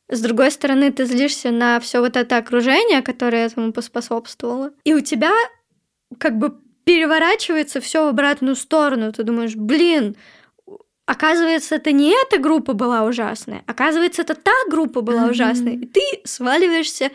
[0.09, 4.70] с другой стороны, ты злишься на все вот это окружение, которое этому поспособствовало.
[4.85, 5.32] И у тебя
[6.18, 6.55] как бы
[6.85, 9.12] переворачивается все в обратную сторону.
[9.12, 10.16] Ты думаешь, блин,
[11.07, 15.74] оказывается, это не эта группа была ужасная, оказывается, это та группа была ужасная.
[15.74, 17.11] И ты сваливаешься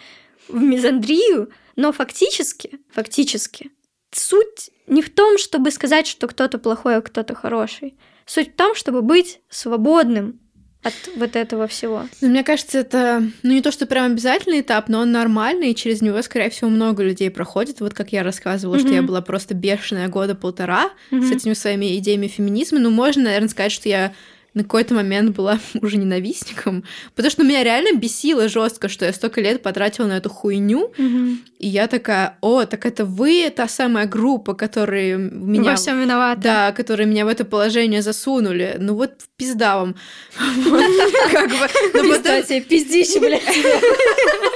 [0.47, 3.71] в мизандрию, но фактически, фактически,
[4.11, 7.97] суть не в том, чтобы сказать, что кто-то плохой, а кто-то хороший.
[8.25, 10.39] Суть в том, чтобы быть свободным
[10.83, 12.05] от вот этого всего.
[12.21, 15.75] Ну, мне кажется, это, ну, не то, что прям обязательный этап, но он нормальный, и
[15.75, 17.81] через него, скорее всего, много людей проходит.
[17.81, 18.95] Вот как я рассказывала, что Мгм.
[18.95, 21.31] я была просто бешеная года полтора с Мгм.
[21.33, 22.79] этими своими идеями феминизма.
[22.79, 24.13] Ну, можно, наверное, сказать, что я
[24.53, 26.83] на какой-то момент была уже ненавистником,
[27.15, 30.91] потому что ну, меня реально бесило жестко, что я столько лет потратила на эту хуйню,
[30.97, 31.39] Мгм.
[31.59, 35.71] и я такая, о, так это вы та самая группа, которые меня...
[35.71, 36.41] Во всем виновата.
[36.41, 38.77] Да, которые меня в это положение засунули.
[38.79, 39.95] Ну вот пизда вам.
[41.31, 41.69] Как бы.
[41.93, 43.43] Тебе, пиздище, блядь.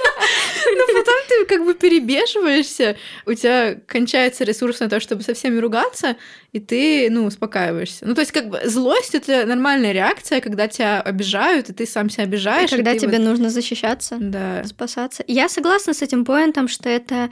[0.76, 2.96] но потом ты как бы перебешиваешься,
[3.26, 6.16] у тебя кончается ресурс на то, чтобы со всеми ругаться,
[6.52, 8.06] и ты, ну, успокаиваешься.
[8.06, 12.10] Ну, то есть, как бы, злость— это нормальная реакция, когда тебя обижают, и ты сам
[12.10, 12.72] себя И обижаешь.
[12.72, 14.64] и когда ты тебе вот- нужно защищаться, Да.
[14.66, 15.24] спасаться.
[15.28, 17.30] Я согласна с этим поинтом, что это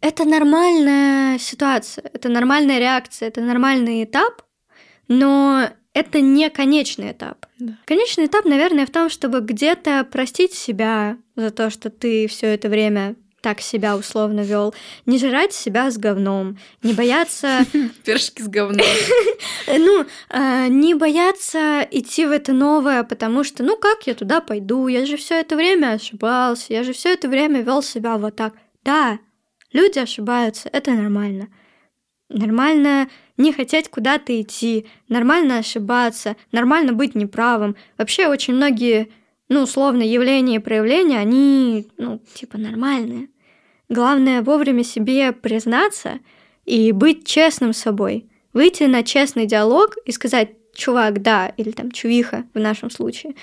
[0.00, 4.42] это нормальная ситуация, это нормальная реакция, это нормальный этап,
[5.08, 7.46] но это не конечный этап.
[7.58, 7.76] Да.
[7.86, 12.68] Конечный этап, наверное, в том, чтобы где-то простить себя за то, что ты все это
[12.68, 14.74] время так себя условно вел,
[15.06, 17.64] не жрать себя с говном, не бояться
[18.04, 18.86] Пирожки с говном.
[19.66, 24.88] Ну, э, не бояться идти в это новое, потому что, ну как я туда пойду?
[24.88, 28.54] Я же все это время ошибался, я же все это время вел себя вот так.
[28.82, 29.18] Да,
[29.72, 31.48] люди ошибаются, это нормально.
[32.28, 37.76] Нормально не хотеть куда-то идти, нормально ошибаться, нормально быть неправым.
[37.96, 39.08] Вообще очень многие,
[39.48, 43.28] ну, условно, явления и проявления, они, ну, типа нормальные.
[43.88, 46.18] Главное вовремя себе признаться
[46.66, 48.26] и быть честным с собой.
[48.52, 53.34] Выйти на честный диалог и сказать «чувак, да» или там «чувиха» в нашем случае.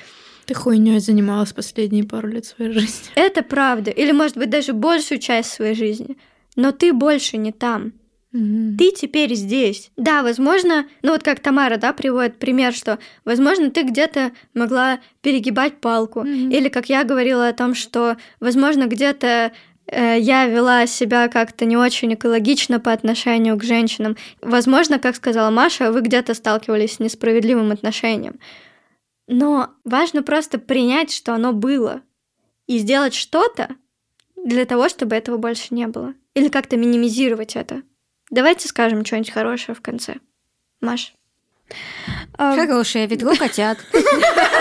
[0.46, 3.10] Ты хуйней занималась последние пару лет своей жизни.
[3.16, 3.90] Это правда.
[3.90, 6.18] Или, может быть, даже большую часть своей жизни.
[6.56, 7.94] Но ты больше не там.
[8.78, 9.92] Ты теперь здесь.
[9.96, 15.80] Да, возможно, ну вот как Тамара, да, приводит пример, что, возможно, ты где-то могла перегибать
[15.80, 16.22] палку.
[16.22, 16.50] Мгм.
[16.50, 19.54] Или, как я говорила о том, что, возможно, где-то
[19.88, 24.18] э, я вела себя как-то не очень экологично по отношению к женщинам.
[24.42, 28.40] Возможно, как сказала Маша, вы где-то сталкивались с несправедливым отношением.
[29.28, 32.02] Но важно просто принять, что оно было,
[32.68, 33.70] и сделать что-то
[34.36, 36.14] для того, чтобы этого больше не было.
[36.34, 37.82] Или как-то минимизировать это.
[38.32, 40.16] Давайте скажем что-нибудь хорошее в конце.
[40.82, 41.14] Маш.
[42.38, 43.80] Хорошее ведро котят.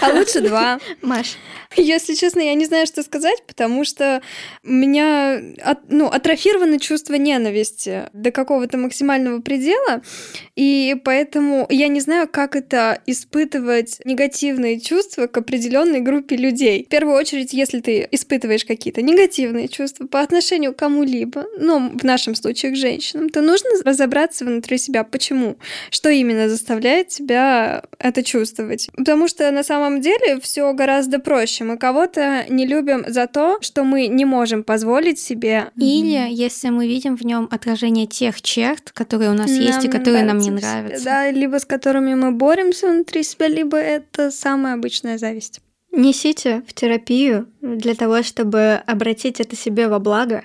[0.00, 0.80] а лучше два.
[1.02, 1.36] Маш.
[1.76, 4.22] Если честно, я не знаю, что сказать, потому что
[4.64, 10.02] у меня от- ну, атрофировано чувство ненависти до какого-то максимального предела,
[10.56, 16.84] и поэтому я не знаю, как это испытывать негативные чувства к определенной группе людей.
[16.84, 22.04] В первую очередь, если ты испытываешь какие-то негативные чувства по отношению к кому-либо, ну, в
[22.04, 25.56] нашем случае к женщинам, то нужно разобраться внутри себя, почему,
[25.90, 28.88] что именно заставляет тебя это чувствовать.
[28.96, 31.64] Потому что на самом деле все гораздо проще.
[31.64, 36.86] Мы кого-то не любим за то, что мы не можем позволить себе Или если мы
[36.86, 40.50] видим в нем отражение тех черт, которые у нас есть и Нам которые нам не
[40.50, 41.04] нравятся.
[41.04, 45.60] Да, либо с которыми мы боремся внутри себя, либо это самая обычная зависть.
[45.92, 50.44] Несите в терапию для того, чтобы обратить это себе во благо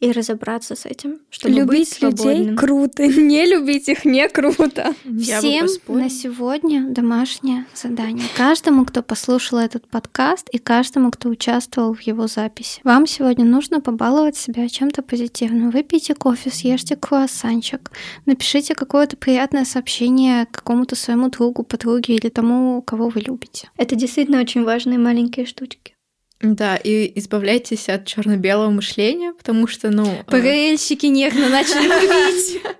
[0.00, 2.56] и разобраться с этим, чтобы быть Любить людей свободным.
[2.56, 4.94] круто, не любить их не круто.
[5.20, 8.26] Всем на сегодня домашнее задание.
[8.36, 12.80] Каждому, кто послушал этот подкаст и каждому, кто участвовал в его записи.
[12.84, 15.70] Вам сегодня нужно побаловать себя чем-то позитивным.
[15.70, 17.90] Выпейте кофе, съешьте круассанчик,
[18.26, 23.70] напишите какое-то приятное сообщение какому-то своему другу, подруге или тому, кого вы любите.
[23.76, 25.95] Это действительно очень важные маленькие штучки.
[26.42, 30.06] Да, и избавляйтесь от черно-белого мышления, потому что, ну...
[30.06, 32.62] э, ПГЛьщики нервно начали пить.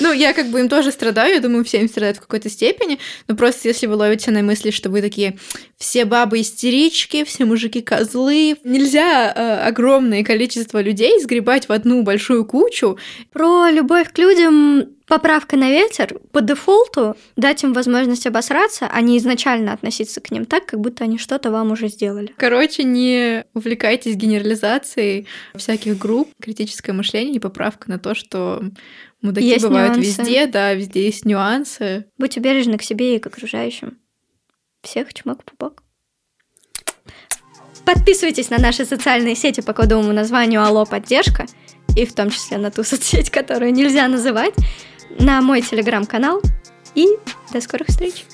[0.00, 2.98] Ну, я как бы им тоже страдаю, я думаю, все им страдают в какой-то степени,
[3.26, 5.38] но просто если вы ловите на мысли, что вы такие,
[5.78, 12.44] все бабы истерички, все мужики козлы, нельзя э, огромное количество людей сгребать в одну большую
[12.44, 12.98] кучу.
[13.32, 19.18] Про любовь к людям поправка на ветер по дефолту дать им возможность обосраться, а не
[19.18, 22.34] изначально относиться к ним так, как будто они что-то вам уже сделали.
[22.36, 28.62] Короче, не увлекайтесь генерализацией всяких групп, критическое мышление и поправка на то, что
[29.22, 30.22] мудаки Есть бывают нюансы.
[30.22, 32.06] везде, да, везде есть нюансы.
[32.18, 33.98] Будьте бережны к себе и к окружающим.
[34.82, 35.82] Всех чмок в пупок.
[37.84, 41.46] Подписывайтесь на наши социальные сети по кодовому названию Алло Поддержка,
[41.96, 44.54] и в том числе на ту соцсеть, которую нельзя называть,
[45.18, 46.40] на мой телеграм-канал.
[46.94, 47.06] И
[47.52, 48.24] до скорых встреч!